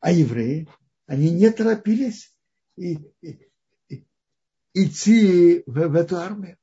[0.00, 0.68] А евреи,
[1.06, 2.34] они не торопились
[2.76, 4.04] и, и,
[4.74, 6.56] идти в, в эту армию.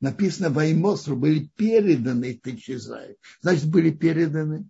[0.00, 3.16] Написано, Ваймосру были переданы тысячи Израиля.
[3.40, 4.68] Значит, были переданы,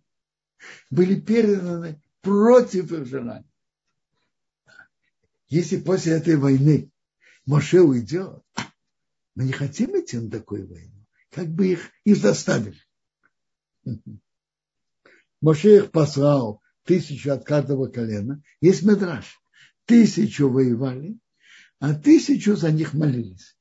[0.91, 3.51] были переданы против их желаний.
[5.49, 6.91] Если после этой войны
[7.45, 8.43] Моше уйдет,
[9.35, 10.97] мы не хотим идти на такую войну
[11.37, 12.81] как бы их и заставили.
[15.43, 18.43] Моше их послал тысячу от каждого колена.
[18.63, 19.39] Есть медраж.
[19.87, 21.19] Тысячу воевали,
[21.79, 23.57] а тысячу за них молились.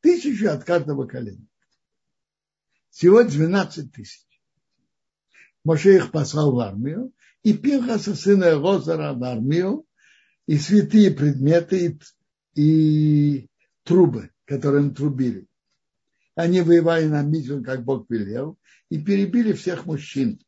[0.00, 1.44] Тысячу от каждого колена.
[2.90, 4.26] Всего 12 тысяч.
[5.64, 9.86] Моше их послал в армию, и Пинхаса, сына Розара, в армию,
[10.46, 11.98] и святые предметы,
[12.54, 13.50] и, и
[13.82, 15.46] трубы, которые трубили.
[16.34, 20.40] Они воевали на Мидиан, как Бог велел, и перебили всех мужчин.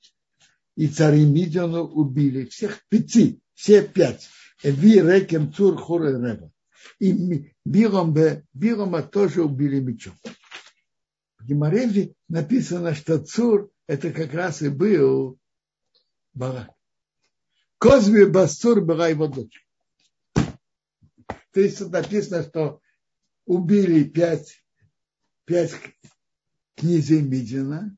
[0.76, 4.28] И цари Мидиана убили всех пяти, все пять.
[4.62, 6.52] Ви, Рекем, Цур, Хур и Рева.
[6.98, 10.14] И Бирома, Бирома тоже убили мечом.
[11.38, 15.38] В Геморрезе написано, что Цур это как раз и был
[16.34, 16.70] Барак.
[17.78, 19.66] Козви Бастур была его дочь.
[20.34, 22.80] То есть написано, что
[23.44, 24.62] убили пять
[25.44, 25.72] пять
[26.76, 27.96] князей Мидина,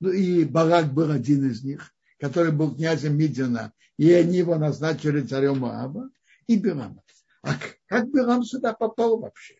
[0.00, 1.91] ну и Барак был один из них,
[2.22, 6.08] который был князем Мидина, и они его назначили царем Моаба,
[6.46, 7.02] и Бирам.
[7.42, 7.56] А
[7.88, 9.58] как Бирам сюда попал вообще?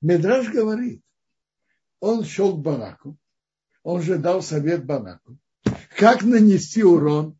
[0.00, 1.02] Медраж говорит,
[1.98, 3.18] он шел к Бараку,
[3.82, 5.36] он же дал совет Бараку,
[5.98, 7.36] как нанести урон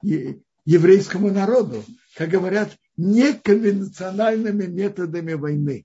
[0.00, 1.84] еврейскому народу.
[2.14, 5.84] Как говорят, неконвенциональными методами войны.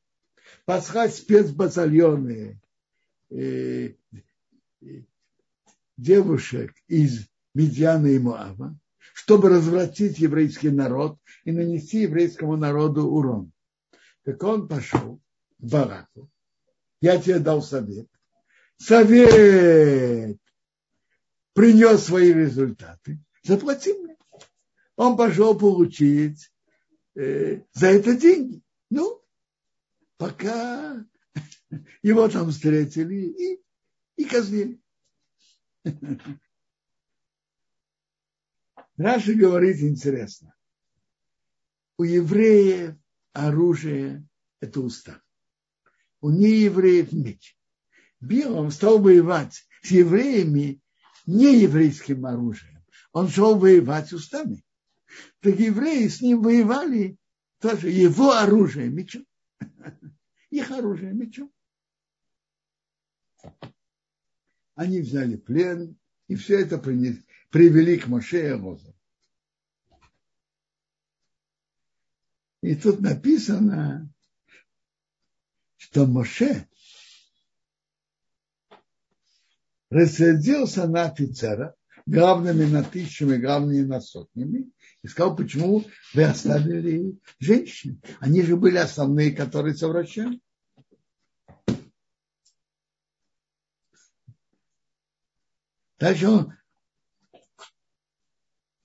[0.66, 2.62] Послать спецбатальоны
[3.32, 3.96] э,
[5.98, 8.78] девушек из Медиана и Муава,
[9.14, 13.52] чтобы развратить еврейский народ и нанести еврейскому народу урон.
[14.24, 15.20] Так он пошел
[15.60, 16.30] в бараку.
[17.02, 18.08] Я тебе дал совет.
[18.78, 20.38] Совет
[21.54, 23.20] принес свои результаты.
[23.44, 24.18] Заплати мне.
[24.96, 26.52] он пошел получить
[27.16, 28.62] э, за это деньги.
[28.90, 29.22] Ну,
[30.18, 31.04] пока
[32.02, 33.62] его там встретили и,
[34.16, 34.82] и казнили.
[38.98, 40.54] Раши говорит интересно.
[41.98, 42.96] У евреев
[43.34, 44.28] оружие–
[44.60, 45.22] это уста.
[46.20, 47.58] У неевреев меч.
[48.20, 50.82] Билом стал воевать с евреями
[51.26, 52.84] нееврейским оружием.
[53.12, 54.64] Он шел воевать устами.
[55.40, 57.18] Так евреи с ним воевали
[57.60, 59.26] тоже его оружие мечом.
[60.50, 61.52] Их оружие мечом.
[64.76, 68.96] Они взяли плен, и все это принесли, привели к Моше и Розу.
[72.62, 74.10] И тут написано,
[75.78, 76.68] что Моше
[79.90, 81.76] рассердился на офицера,
[82.06, 84.72] главными на тысячами, главными на сотнями,
[85.04, 88.02] и сказал, почему вы оставили женщин?
[88.20, 90.40] Они же были основные, которые совращали.
[96.02, 96.54] Дальше он,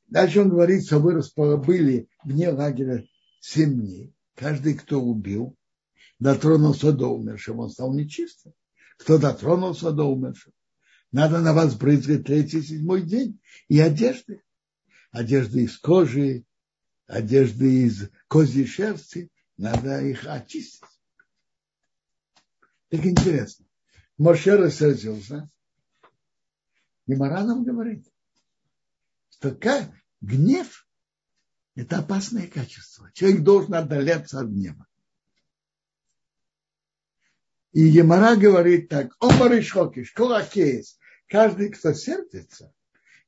[0.06, 3.06] дальше он говорит, что вы были вне лагеря
[3.40, 4.14] семь дней.
[4.34, 5.56] Каждый, кто убил,
[6.18, 8.52] дотронулся до умершего, он стал нечистым.
[8.98, 10.52] Кто дотронулся до умершего,
[11.10, 13.40] надо на вас брызгать третий, седьмой день.
[13.68, 14.42] И одежды.
[15.10, 16.44] Одежды из кожи,
[17.06, 19.30] одежды из козьей шерсти.
[19.56, 20.82] Надо их очистить.
[22.90, 23.64] Так интересно.
[24.18, 25.50] Моше рассердился.
[27.07, 28.07] И Мара нам говорит,
[29.30, 29.90] что как
[30.20, 30.86] гнев–
[31.76, 33.11] это опасное качество.
[33.12, 34.86] Человек должен отдаляться от гнева.
[37.72, 40.98] И Емара говорит так, Омар и Шокиш, Колакейс,
[41.28, 42.72] каждый, кто сердится,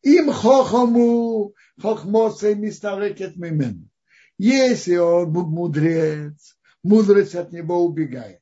[0.01, 3.91] им хохому, хохмосой мистарекет мимен.
[4.39, 8.41] Если он мудрец, мудрость от него убегает.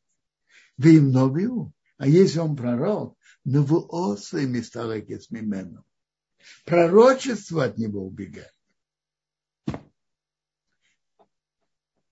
[0.76, 3.16] Вы им новию, а если он пророк,
[3.47, 5.84] новуосой мистарекет мимену.
[6.64, 8.53] Пророчество от него убегает.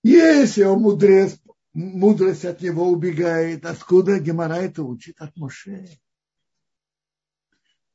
[0.02, 1.38] Если он мудрец,
[1.72, 3.66] мудрость от него убегает.
[3.66, 5.20] Откуда Гемора это учит?
[5.20, 5.88] От Моше.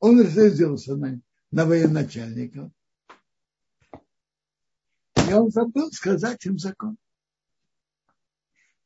[0.00, 1.20] Он рассердился на,
[1.50, 2.70] на военачальников.
[5.28, 6.96] И он забыл сказать им закон.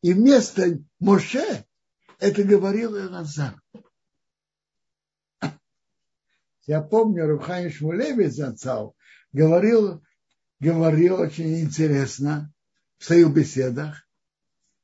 [0.03, 1.65] И вместо Моше
[2.19, 3.61] это говорил Элазар.
[6.67, 8.97] Я помню, Рухайн Шмулевич отцал
[9.35, 10.03] говорил,
[10.61, 12.53] говорил очень интересно
[12.97, 14.09] в своих беседах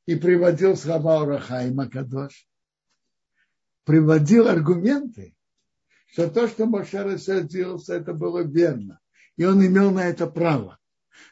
[0.05, 2.47] и приводил слова Урахайма Кадош.
[3.85, 5.35] Приводил аргументы,
[6.07, 9.01] что то, что Моше рассердился, это было верно.
[9.37, 10.78] И он имел на это право.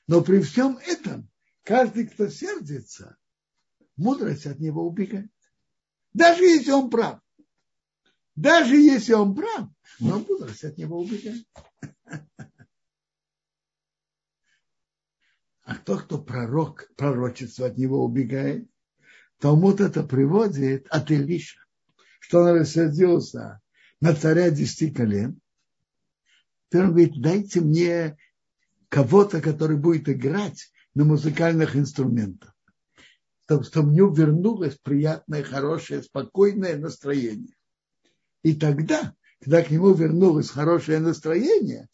[0.06, 1.28] Но при всем этом,
[1.64, 3.16] каждый, кто сердится,
[3.96, 5.30] мудрость от него убегает.
[6.14, 7.20] Даже если он прав.
[8.38, 9.68] Даже если он прав,
[9.98, 11.44] но мудрость от него убегает.
[15.64, 18.70] А тот, кто пророк, пророчество от него убегает,
[19.38, 21.58] Талмуд это приводит от Илиша,
[22.20, 23.60] что он рассердился
[24.00, 25.40] на царя десяти колен.
[26.68, 28.16] Теперь он говорит, дайте мне
[28.88, 32.54] кого-то, который будет играть на музыкальных инструментах,
[33.62, 37.57] чтобы мне вернулось приятное, хорошее, спокойное настроение.
[38.42, 41.88] И тогда, когда к нему вернулось хорошее настроение,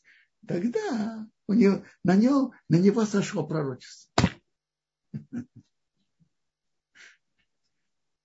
[0.47, 4.11] тогда у него, на, него, на него сошло пророчество.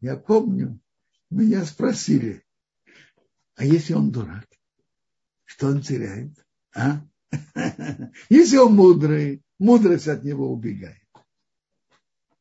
[0.01, 0.79] Я помню,
[1.29, 2.43] меня спросили,
[3.55, 4.47] а если он дурак,
[5.43, 6.31] что он теряет?
[6.73, 7.05] А?
[8.29, 11.03] Если он мудрый, мудрость от него убегает.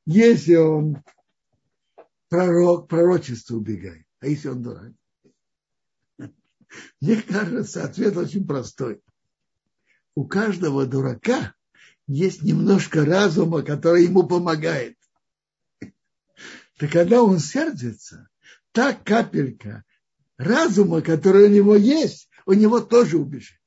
[0.07, 1.03] Если он
[2.29, 4.07] пророк, пророчество убегает.
[4.21, 4.93] А если он дурак?
[7.01, 9.03] Мне кажется, ответ очень простой
[10.19, 11.55] у каждого дурака
[12.09, 14.99] есть немножко разума, который ему помогает.
[16.77, 18.29] Так когда он сердится,
[18.73, 19.85] та капелька
[20.37, 23.61] разума, которая у него есть, у него тоже убежит.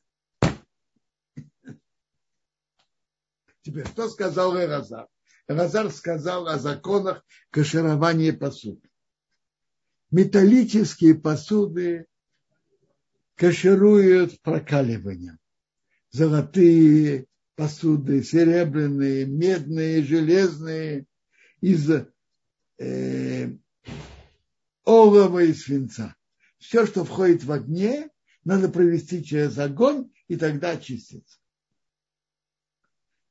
[3.62, 5.08] Теперь, что сказал Эразар?
[5.48, 8.84] Эразар сказал о законах каширования посуд.
[10.10, 12.08] Металлические посуды
[13.42, 15.40] кашируют прокаливанием
[16.12, 17.26] золотые
[17.56, 21.08] посуды, серебряные, медные, железные,
[21.60, 21.90] из
[22.78, 23.58] э,
[24.84, 26.16] олова и свинца.
[26.60, 28.12] Все, что входит в огне,
[28.44, 31.40] надо провести через огонь и тогда очиститься.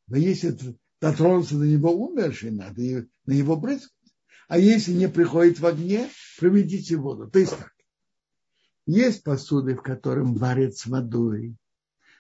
[0.09, 0.59] Но если
[1.01, 3.93] дотронуться до него умерший, надо на него брызгать.
[4.49, 7.31] А если не приходит в огне, проведите воду.
[7.31, 7.73] То есть так.
[8.91, 11.57] Есть посуды, в котором варят с водой.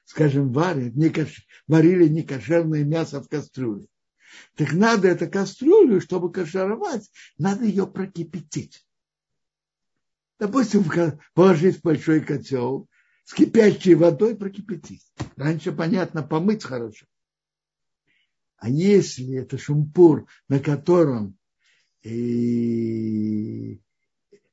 [0.04, 1.44] Скажем, варят, не кош...
[1.66, 3.88] варили некошерное мясо в кастрюле.
[4.54, 8.86] Так надо эту кастрюлю, чтобы кашаровать, надо ее прокипятить.
[10.38, 10.84] Допустим,
[11.34, 12.88] положить в большой котел,
[13.24, 15.12] с кипящей водой прокипятить.
[15.34, 17.04] Раньше, понятно, помыть хорошо.
[18.58, 21.36] А если это шумпур, на котором
[22.02, 23.80] и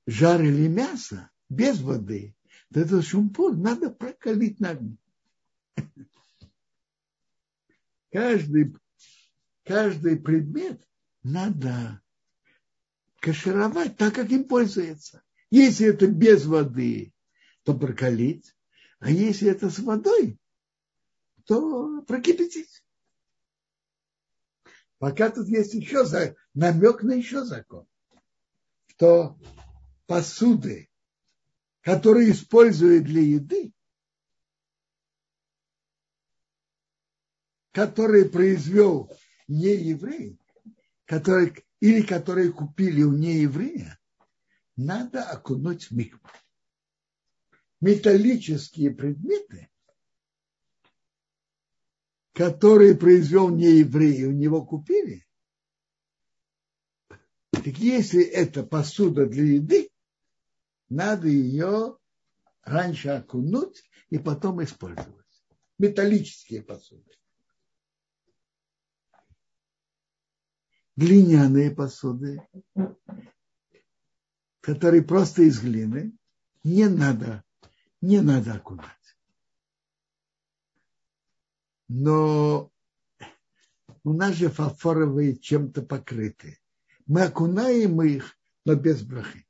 [0.07, 2.35] жарили мясо без воды,
[2.73, 4.97] то этот шумпур надо прокалить на огне.
[8.11, 8.75] Каждый,
[9.63, 10.81] каждый предмет
[11.23, 12.01] надо
[13.19, 15.23] кашировать так, как им пользуется.
[15.49, 17.13] Если это без воды,
[17.63, 18.55] то прокалить,
[18.99, 20.39] а если это с водой,
[21.45, 22.83] то прокипятить.
[24.99, 26.05] Пока тут есть еще
[26.53, 27.85] намек на еще закон,
[28.87, 29.37] что
[30.07, 30.86] посуды,
[31.87, 33.71] которые используют для еды,
[37.71, 39.09] которые произвел
[39.47, 40.37] не еврей,
[41.05, 43.97] который, или которые купили у нееврея,
[44.75, 46.19] надо окунуть в микву.
[47.79, 49.69] Металлические предметы
[52.33, 55.25] который произвел не евреи, у него купили,
[57.51, 59.89] так если это посуда для еды,
[60.89, 61.97] надо ее
[62.63, 65.25] раньше окунуть и потом использовать.
[65.77, 67.11] Металлические посуды.
[70.95, 72.41] Глиняные посуды,
[74.61, 76.17] которые просто из глины,
[76.63, 77.43] не надо,
[78.01, 78.97] не надо окунать
[81.87, 82.71] но
[84.03, 86.59] у нас же фарфоровые чем-то покрыты.
[87.05, 89.46] Мы окунаем их, но без брахи.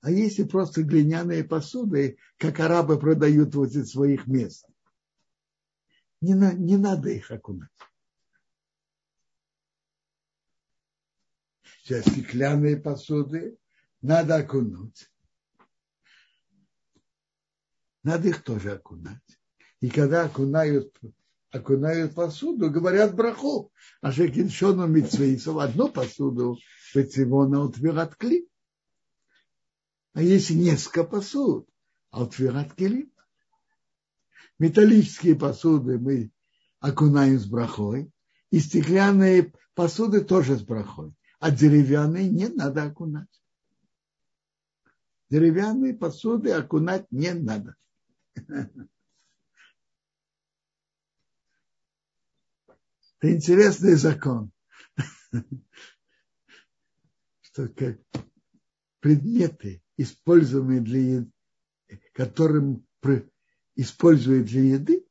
[0.00, 4.66] А если просто глиняные посуды, как арабы продают возле своих мест,
[6.20, 7.70] не, на, не надо их окунать.
[11.82, 13.58] Сейчас стеклянные посуды
[14.02, 15.10] надо окунуть.
[18.02, 19.22] Надо их тоже окунать.
[19.80, 20.96] И когда окунают,
[21.50, 23.72] окунают посуду, говорят браху.
[24.00, 26.58] А шекиншону митцвейсов одну посуду
[26.92, 28.48] пецивона утвират кли.
[30.12, 31.68] А если несколько посуд,
[32.10, 33.12] а утвират кли.
[34.58, 36.32] Металлические посуды мы
[36.80, 38.10] окунаем с брахой,
[38.50, 43.28] и стеклянные посуды тоже с брахой, а деревянные не надо окунать.
[45.30, 47.76] Деревянные посуды окунать не надо.
[53.20, 54.52] Это интересный закон,
[57.40, 57.98] что как
[59.00, 61.32] предметы, используемые для еды,
[62.14, 62.86] которым
[63.76, 65.06] используют для еды,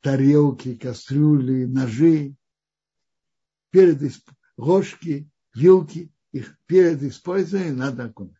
[0.00, 2.36] тарелки, кастрюли, ножи,
[3.70, 4.00] перед
[4.56, 8.34] ложки, вилки, их перед использованием надо окунать.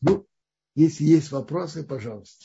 [0.00, 0.26] Ну,
[0.74, 2.44] если есть вопросы, пожалуйста.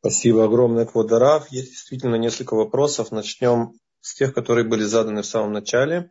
[0.00, 1.50] Спасибо огромное, Квадарав.
[1.50, 3.10] Есть действительно несколько вопросов.
[3.10, 6.10] Начнем с тех, которые были заданы в самом начале.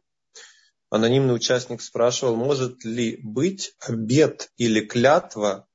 [0.90, 5.68] Анонимный участник спрашивал, может ли быть обед или клятва,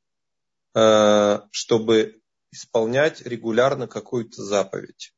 [0.74, 5.14] э, чтобы исполнять регулярно какую-то заповедь?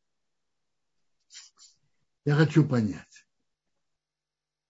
[2.26, 3.26] Я хочу понять.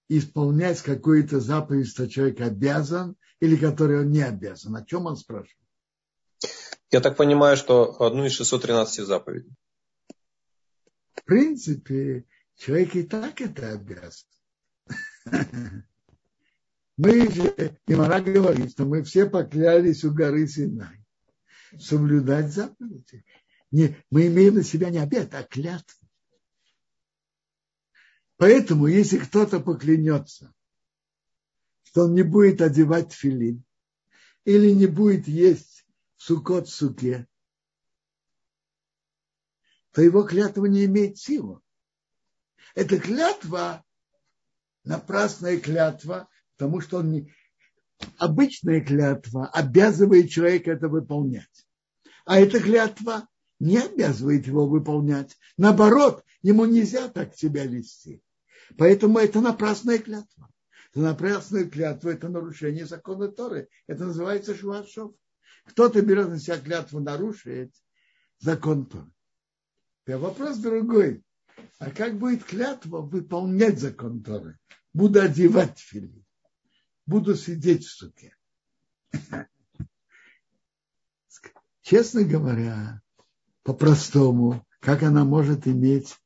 [0.09, 4.77] Исполнять какую-то заповедь, что человек обязан или который он не обязан.
[4.77, 5.57] О чем он спрашивает?
[6.93, 9.53] Я так понимаю, что одну из 613 заповедей.
[11.15, 14.29] В принципе, человек и так это обязан.
[16.97, 21.05] Мы же, Имара говорит, что мы все поклялись у горы Синай
[21.79, 23.25] соблюдать заповеди.
[23.71, 26.09] Не, мы имеем на себя не обед, а клятву.
[28.37, 30.55] Поэтому, если кто-то поклянется,
[31.83, 33.65] что он не будет одевать филин
[34.45, 37.27] или не будет есть сукот суке,
[39.93, 41.61] то его клятва не имеет силы.
[42.75, 43.86] Это клятва,
[44.87, 47.35] напрасная клятва, потому что он не...
[48.19, 51.67] Обычная клятва обязывает человека это выполнять.
[52.25, 53.29] А эта клятва
[53.59, 55.37] не обязывает его выполнять.
[55.57, 58.23] Наоборот, ему нельзя так себя вести.
[58.77, 60.51] Поэтому это напрасная клятва.
[60.91, 63.69] Это напрасная клятва– это нарушение закона Торы.
[63.87, 65.15] Это называется швашов.
[65.67, 67.75] Кто-то берет на себя клятву нарушить,
[68.39, 69.11] закон Торы.
[70.07, 71.23] Вопрос другой.
[71.79, 74.59] А как будет клятва выполнять закон Торы?
[74.93, 76.25] Буду одевать фили.
[77.07, 78.35] Буду сидеть в суке.
[81.83, 83.01] Честно говоря,
[83.63, 86.17] по-простому, как она может иметь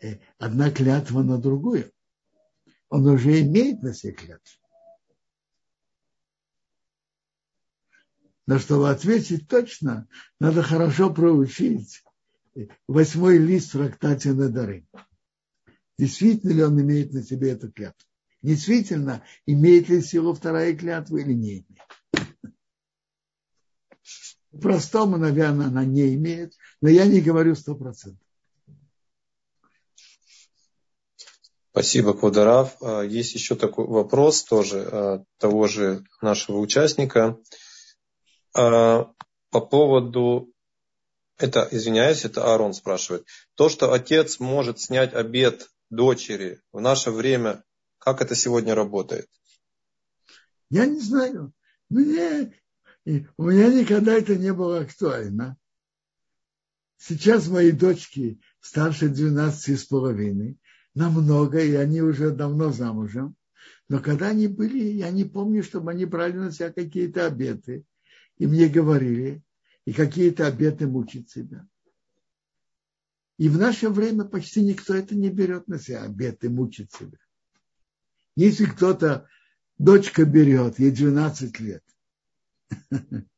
[0.00, 1.92] э, одна клятва на другую?
[2.88, 4.60] Он уже имеет на себе клятву.
[8.46, 10.08] Но чтобы ответить точно,
[10.40, 12.02] надо хорошо проучить
[12.86, 14.86] восьмой лист трактате на дары.
[15.98, 18.06] Действительно ли он имеет на себе эту клятву?
[18.42, 21.68] Действительно, имеет ли силу вторая клятва или не имеет?
[24.60, 28.20] Простому, наверное, она не имеет, но я не говорю сто процентов.
[31.70, 32.76] Спасибо, Квадарав.
[32.80, 37.36] А, есть еще такой вопрос тоже а, того же нашего участника.
[38.56, 39.10] А,
[39.50, 40.53] по поводу,
[41.36, 43.26] это, извиняюсь, это Аарон спрашивает.
[43.54, 47.64] То, что отец может снять обед дочери в наше время,
[47.98, 49.28] как это сегодня работает?
[50.70, 51.52] Я не знаю.
[51.90, 52.52] Мне,
[53.04, 55.56] у меня никогда это не было актуально.
[56.96, 60.58] Сейчас мои дочки старше 12 с половиной,
[60.94, 63.36] намного, и они уже давно замужем.
[63.88, 67.84] Но когда они были, я не помню, чтобы они брали на себя какие-то обеты
[68.38, 69.42] и мне говорили,
[69.84, 71.66] и какие-то обеты мучить себя.
[73.36, 77.18] И в наше время почти никто это не берет на себя, обеты мучить себя.
[78.36, 79.28] Если кто-то,
[79.78, 81.84] дочка берет, ей 12 лет,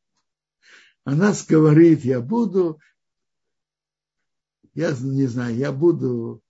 [1.04, 2.80] она говорит, я буду,
[4.74, 6.42] я не знаю, я буду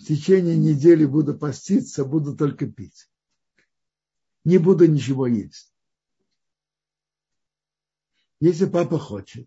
[0.00, 3.10] в течение недели буду поститься, буду только пить.
[4.44, 5.69] Не буду ничего есть.
[8.40, 9.46] Если папа хочет,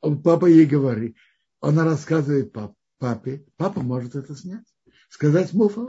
[0.00, 1.16] папа ей говорит,
[1.60, 4.66] она рассказывает пап, папе, папа может это снять,
[5.10, 5.88] сказать муфа.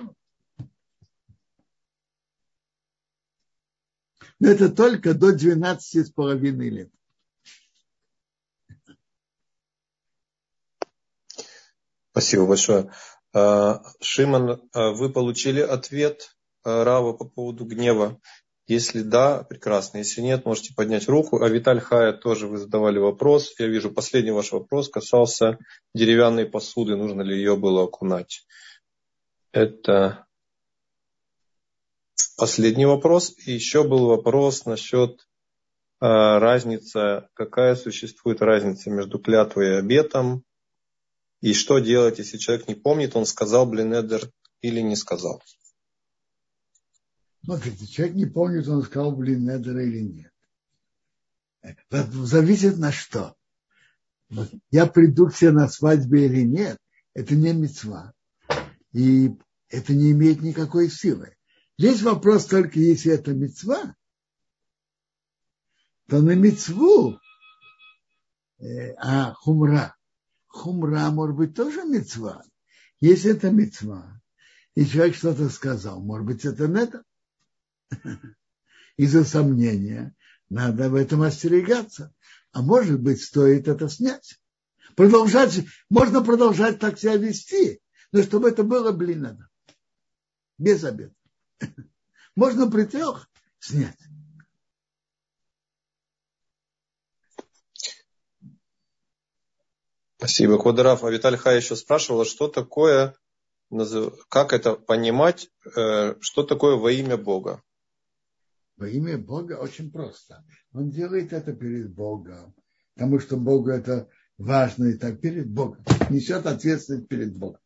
[4.39, 6.91] Но это только до 12 с половиной лет.
[12.11, 12.91] Спасибо большое.
[13.33, 18.19] А, Шиман, а вы получили ответ а, Рава по поводу гнева?
[18.69, 19.97] Если да, прекрасно.
[19.97, 21.41] Если нет, можете поднять руку.
[21.41, 23.55] А Виталь Хая тоже вы задавали вопрос.
[23.57, 25.57] Я вижу, последний ваш вопрос касался
[25.95, 26.95] деревянной посуды.
[26.95, 28.45] Нужно ли ее было окунать?
[29.51, 30.27] Это
[32.37, 33.33] последний вопрос.
[33.47, 35.13] И еще был вопрос насчет
[35.99, 40.43] э, разницы, какая существует разница между клятвой и обетом.
[41.41, 44.29] И что делать, если человек не помнит, он сказал блинедер
[44.61, 45.41] или не сказал.
[47.43, 50.33] Смотрите, человек не помнит, он сказал, блин, Недера или нет.
[51.89, 53.35] Зависит на что.
[54.69, 56.77] Я приду к тебе на свадьбе или нет,
[57.13, 58.13] это не мецва.
[58.91, 59.35] И
[59.69, 61.35] это не имеет никакой силы.
[61.77, 63.95] Здесь вопрос только, если это мецва,
[66.07, 67.19] то на мецву,
[68.59, 69.95] э, а хумра,
[70.47, 72.43] хумра может быть тоже мецва.
[72.99, 74.21] Если это мецва,
[74.75, 77.03] и человек что-то сказал, может быть, это не это
[78.97, 80.15] из-за сомнения,
[80.49, 82.13] надо в этом остерегаться.
[82.51, 84.39] А может быть, стоит это снять.
[84.95, 87.81] Продолжать, можно продолжать так себя вести,
[88.11, 89.49] но чтобы это было, блин, надо.
[90.57, 91.13] Без обеда.
[92.35, 93.29] Можно при трех
[93.59, 93.97] снять.
[100.17, 101.05] Спасибо, Квадраф.
[101.05, 103.15] А Виталий Хай еще спрашивала, что такое,
[104.27, 107.63] как это понимать, э, что такое во имя Бога?
[108.79, 110.45] Во имя Бога очень просто.
[110.71, 112.55] Он делает это перед Богом,
[112.93, 114.07] потому что Богу это
[114.37, 115.83] важно и так перед Богом.
[116.09, 117.59] Несет ответственность перед Богом.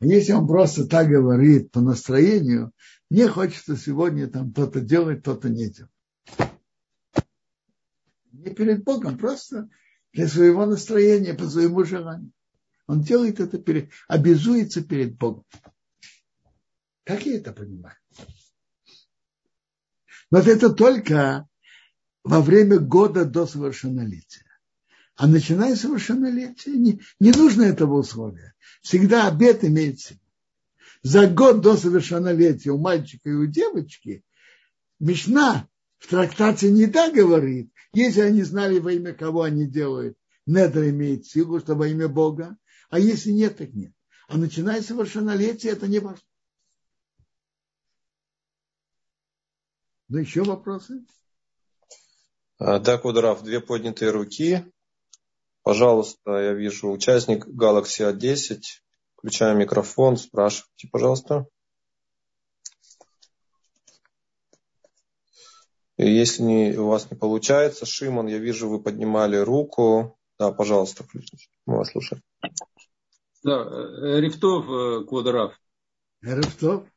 [0.00, 2.72] Если он просто так говорит по настроению,
[3.10, 5.90] мне хочется сегодня там то-то делать, то-то не делать.
[8.30, 9.68] Не перед Богом, просто
[10.12, 12.30] для своего настроения, по своему желанию.
[12.86, 15.44] Он делает это перед, обязуется перед Богом.
[17.10, 17.96] Как я это понимаю?
[20.30, 21.48] Но это только
[22.22, 24.46] во время года до совершеннолетия.
[25.16, 28.54] А начиная с совершеннолетия не, не нужно этого условия.
[28.80, 30.20] Всегда обед имеет силу.
[31.02, 34.22] За год до совершеннолетия у мальчика и у девочки
[35.00, 35.66] Мишна
[35.98, 41.26] в трактате не так говорит, если они знали во имя кого они делают, недр имеет
[41.26, 42.56] силу, что во имя Бога,
[42.88, 43.92] а если нет, так нет.
[44.28, 46.22] А начиная с совершеннолетия это не важно.
[50.10, 51.04] Ну, еще вопросы?
[52.58, 54.64] Да, Кудрав, две поднятые руки.
[55.62, 58.60] Пожалуйста, я вижу участник Galaxy A10.
[59.14, 61.46] Включаю микрофон, спрашивайте, пожалуйста.
[65.96, 70.18] И если не, у вас не получается, Шимон, я вижу, вы поднимали руку.
[70.40, 71.46] Да, пожалуйста, включите.
[71.66, 72.20] Мы вас слушаем.
[73.44, 75.56] Да, э, Рифтов э, Квадраф.
[76.20, 76.88] Рифтов.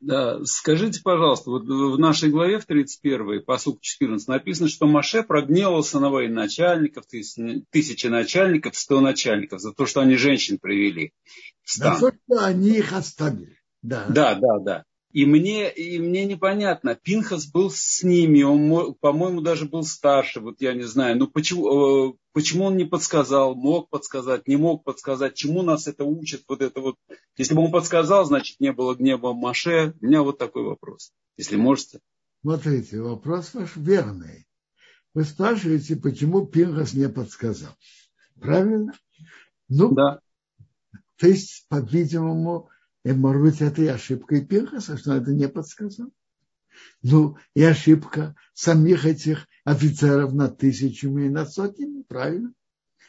[0.00, 5.98] Да, скажите, пожалуйста, вот в нашей главе в 31, посук 14 написано, что Маше прогневался
[5.98, 11.12] на военачальников, тысячи начальников, сто начальников за то, что они женщин привели
[11.64, 11.98] в стан.
[11.98, 13.58] За то, что они их оставили.
[13.82, 14.58] Да, да, да.
[14.60, 14.84] да.
[15.12, 20.60] И мне, и мне непонятно, Пинхас был с ними, он, по-моему, даже был старше, вот
[20.60, 25.34] я не знаю, ну почему, э, почему он не подсказал, мог подсказать, не мог подсказать,
[25.34, 26.96] чему нас это учит, вот это вот.
[27.38, 29.94] Если бы он подсказал, значит, не было гнева Маше.
[30.00, 32.00] У меня вот такой вопрос, если можете.
[32.42, 34.46] Смотрите, вопрос ваш верный.
[35.14, 37.72] Вы спрашиваете, почему Пинхас не подсказал.
[38.38, 38.92] Правильно?
[39.68, 40.20] Ну, да.
[41.16, 42.68] То есть, по-видимому,
[43.04, 46.10] и, может быть, это и ошибка и Пинхаса, что это не подсказал.
[47.02, 52.52] Ну, и ошибка самих этих офицеров над тысячами и над сотнями, правильно?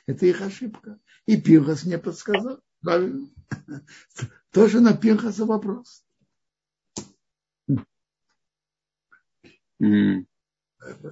[0.05, 0.99] Это их ошибка.
[1.25, 3.27] И Пинхас не подсказал, правильно?
[4.51, 6.03] Тоже на Пинхаса вопрос.
[9.81, 10.25] Mm.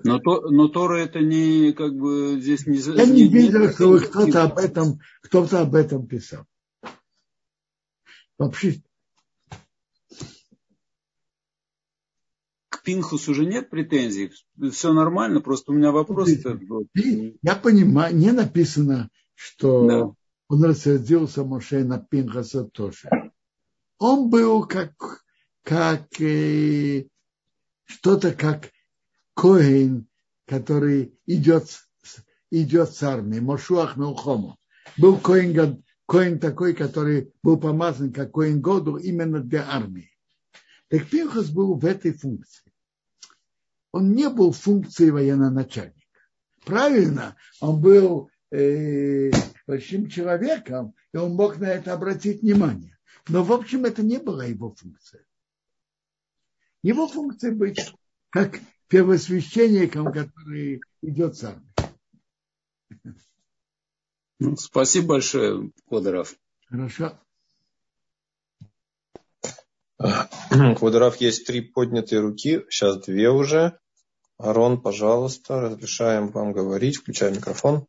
[0.03, 2.77] Но, то, но Тора это не как бы здесь не...
[2.77, 6.45] Я не видел, что кто-то об этом, кто-то об этом писал.
[8.37, 8.81] Вообще.
[12.69, 14.31] К Пинхусу уже нет претензий.
[14.71, 16.29] Все нормально, просто у меня вопрос.
[16.29, 20.11] Я понимаю, не написано, что да.
[20.47, 23.09] он рассердился Моше на Пинхаса тоже.
[23.99, 25.23] Он был как,
[25.63, 27.07] как э,
[27.85, 28.71] что-то как
[29.33, 30.07] Коин,
[30.45, 31.65] который идет,
[32.51, 34.57] идет с армией, Мошуах Мелхому.
[34.97, 40.09] Был Коин Коин такой, который был помазан как Коин Году именно для армии.
[40.87, 42.71] Так Пинхас был в этой функции.
[43.91, 45.99] Он не был функцией военно-начальника.
[46.63, 49.31] Правильно, он был э,
[49.65, 52.97] большим человеком, и он мог на это обратить внимание.
[53.27, 55.25] Но, в общем, это не была его функция.
[56.83, 57.93] Его функция быть
[58.29, 61.67] как первосвященником, который идет с армией.
[64.39, 66.35] Ну, спасибо большое, Квадоров.
[66.69, 67.19] Хорошо.
[69.97, 73.79] Квадоров, есть три поднятые руки, сейчас две уже.
[74.37, 77.87] Арон, пожалуйста, разрешаем вам говорить, включай микрофон.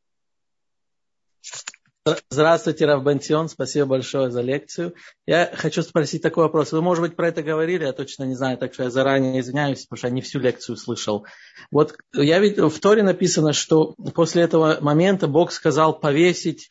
[2.31, 4.95] Здравствуйте, Равбантион, спасибо большое за лекцию.
[5.27, 6.73] Я хочу спросить такой вопрос.
[6.73, 9.85] Вы, может быть, про это говорили, я точно не знаю, так что я заранее извиняюсь,
[9.85, 11.27] потому что я не всю лекцию слышал.
[11.71, 16.71] Вот я видел, в Торе написано, что после этого момента Бог сказал повесить,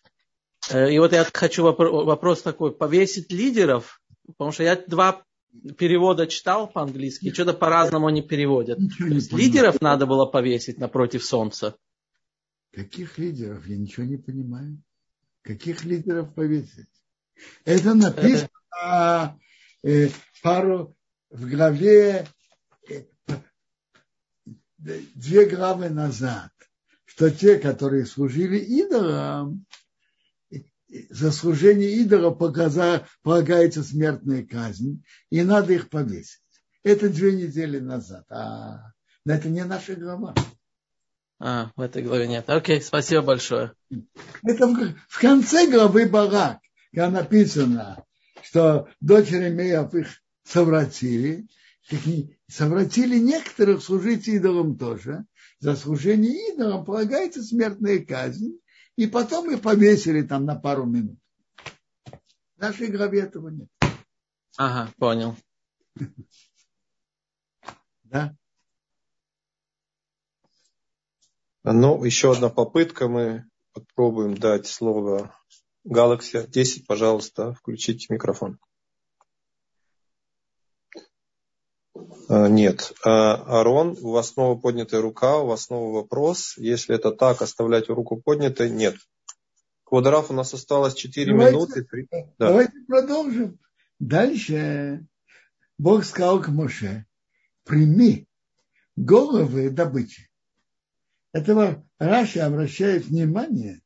[0.71, 5.23] э, и вот я хочу вопрос такой, повесить лидеров, потому что я два
[5.77, 8.79] перевода читал по-английски, что-то по-разному они переводят.
[8.97, 11.75] То есть лидеров надо было повесить напротив солнца.
[12.73, 13.65] Каких лидеров?
[13.67, 14.81] Я ничего не понимаю.
[15.47, 16.89] Каких лидеров повесить?
[17.63, 19.39] Это написано
[19.81, 20.09] э,
[20.43, 20.93] пару
[21.29, 22.27] в главе
[22.89, 23.03] э,
[24.77, 26.51] две главы назад,
[27.05, 29.65] что те, которые служили идолам,
[31.09, 32.31] за служение идола
[33.23, 36.41] полагается смертная казнь, и надо их повесить.
[36.83, 38.25] Это две недели назад.
[38.29, 38.91] А
[39.25, 40.35] это не наша глава.
[41.39, 42.49] А, в этой главе нет.
[42.49, 43.73] Окей, спасибо большое.
[44.43, 44.67] Это
[45.07, 46.59] в конце главы Барак,
[46.91, 48.03] когда написано,
[48.41, 50.07] что дочери Меев их
[50.43, 51.47] совратили,
[52.47, 55.25] совратили некоторых служить идолам тоже.
[55.59, 58.59] За служение идолам полагается смертная казнь,
[58.95, 61.19] и потом их повесили там на пару минут.
[62.55, 63.69] В нашей главе этого нет.
[64.57, 65.35] Ага, понял.
[68.03, 68.35] Да?
[71.73, 73.09] Ну, еще одна попытка.
[73.09, 73.43] Мы
[73.73, 75.35] попробуем дать слово
[75.85, 76.87] Galaxy 10.
[76.87, 78.57] Пожалуйста, включите микрофон.
[82.29, 82.93] А, нет.
[83.03, 86.55] А, Арон, у вас снова поднятая рука, у вас снова вопрос.
[86.57, 88.69] Если это так, оставлять руку поднятой?
[88.69, 88.95] Нет.
[89.83, 91.87] Квадраф, у нас осталось 4 давайте, минуты.
[92.11, 92.47] Да.
[92.47, 93.59] Давайте продолжим.
[93.99, 95.05] Дальше
[95.77, 97.05] Бог сказал к Моше,
[97.65, 98.25] прими
[98.95, 100.26] головы добычи
[101.37, 103.81] этого Раша обращает внимание,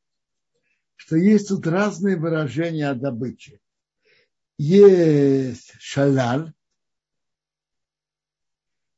[0.96, 3.60] что есть тут разные выражения о добыче.
[4.58, 6.52] Есть шалал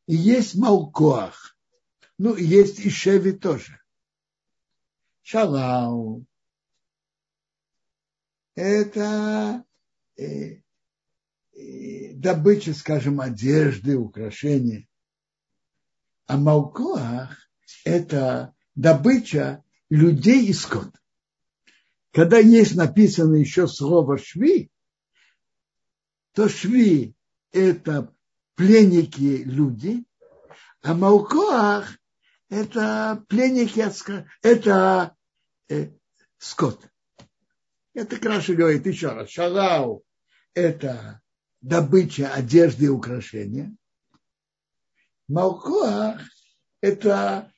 [0.07, 1.57] и есть малкоах.
[2.17, 3.79] Ну, есть и Шеви тоже.
[5.21, 6.25] Шалау.
[8.55, 9.65] Это
[10.17, 10.61] э,
[11.53, 14.87] э, добыча, скажем, одежды, украшения.
[16.25, 17.39] А Малкоах–
[17.83, 20.89] это добыча людей и скот.
[22.11, 24.71] Когда есть написано еще слово «шви»,
[26.33, 27.15] то шви–
[27.51, 28.13] это
[28.55, 30.03] пленники люди,
[30.81, 31.97] а Малкоах–
[32.49, 33.83] это пленники,
[34.41, 35.15] это
[35.69, 35.91] э,
[36.37, 36.87] скот.
[37.93, 39.29] Это Краша говорит еще раз.
[39.29, 40.03] Шалау–
[40.53, 41.21] это
[41.61, 43.75] добыча одежды и украшения.
[45.27, 46.21] Малкоах–
[46.81, 47.52] это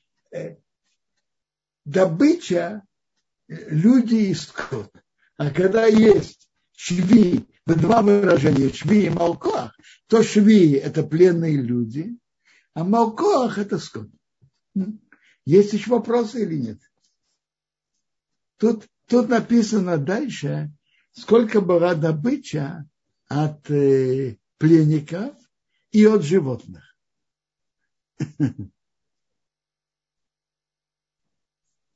[1.84, 2.82] добыча
[3.48, 4.92] люди и скот.
[5.36, 9.76] А когда есть шви, два выражения, шви и малкоах,
[10.06, 12.16] то шви– это пленные люди,
[12.74, 14.08] а малкоах– это скот.
[15.44, 16.80] Есть еще вопросы или нет?
[18.58, 20.72] Тут, тут написано дальше,
[21.12, 22.88] сколько была добыча
[23.28, 25.36] от э, пленников
[25.90, 26.96] и от животных.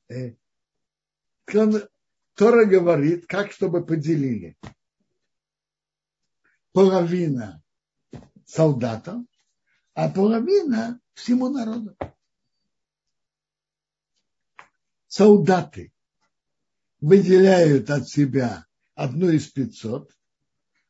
[2.35, 4.57] Тора говорит, как чтобы поделили.
[6.71, 7.61] Половина
[8.45, 9.27] солдатам,
[9.93, 11.95] а половина всему народу.
[15.07, 15.91] Солдаты
[17.01, 20.15] выделяют от себя одну из пятьсот,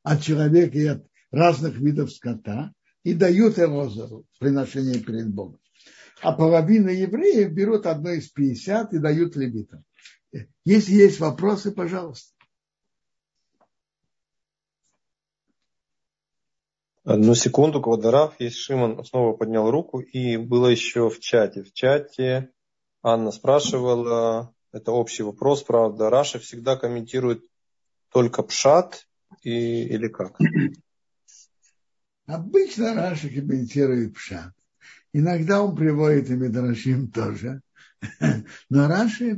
[0.03, 5.60] от человека и от разных видов скота, и дают Эрозору приношение перед Богом.
[6.21, 9.83] А половина евреев берут одно из пятьдесят и дают левитам.
[10.63, 12.31] Если есть вопросы, пожалуйста.
[17.03, 21.63] Одну секунду, כבוד הרב, есть Шимон снова поднял руку, и было еще в чате.
[21.63, 22.51] В чате
[23.01, 27.43] Анна спрашивала, это общий вопрос, правда, Раши всегда комментирует
[28.09, 29.07] только пшат
[29.41, 30.37] и, или как?
[32.27, 34.53] Обычно Раши комментирует пшат.
[35.13, 37.61] Иногда он приводит и мидрашим тоже.
[38.69, 39.37] Но Раша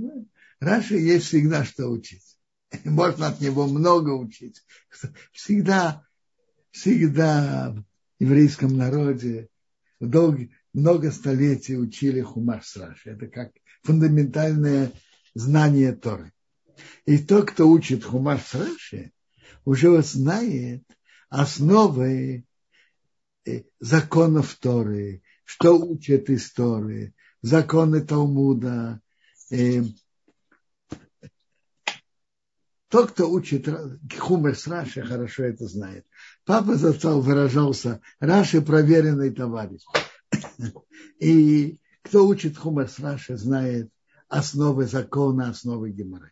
[0.59, 2.37] Раши есть всегда что учить.
[2.85, 4.63] Можно от него много учить.
[5.31, 6.05] Всегда,
[6.71, 7.71] всегда
[8.19, 9.49] в еврейском народе
[9.99, 10.39] долг,
[10.73, 13.11] много столетий учили хумаш с Раши.
[13.11, 13.51] Это как
[13.83, 14.91] фундаментальное
[15.33, 16.31] знание Торы.
[17.05, 19.11] И тот, кто учит хумаш с Раши,
[19.65, 20.83] уже знает
[21.29, 22.45] основы
[23.45, 29.01] э, законов Торы, что учат истории, законы Талмуда,
[29.51, 29.83] э,
[32.89, 33.67] тот, кто учит
[34.19, 36.05] хумер с Раши, хорошо это знает.
[36.45, 39.81] Папа зацал выражался, Раши проверенный товарищ.
[41.19, 43.89] И кто учит хумер с Раши, знает
[44.27, 46.31] основы закона, основы геморрой.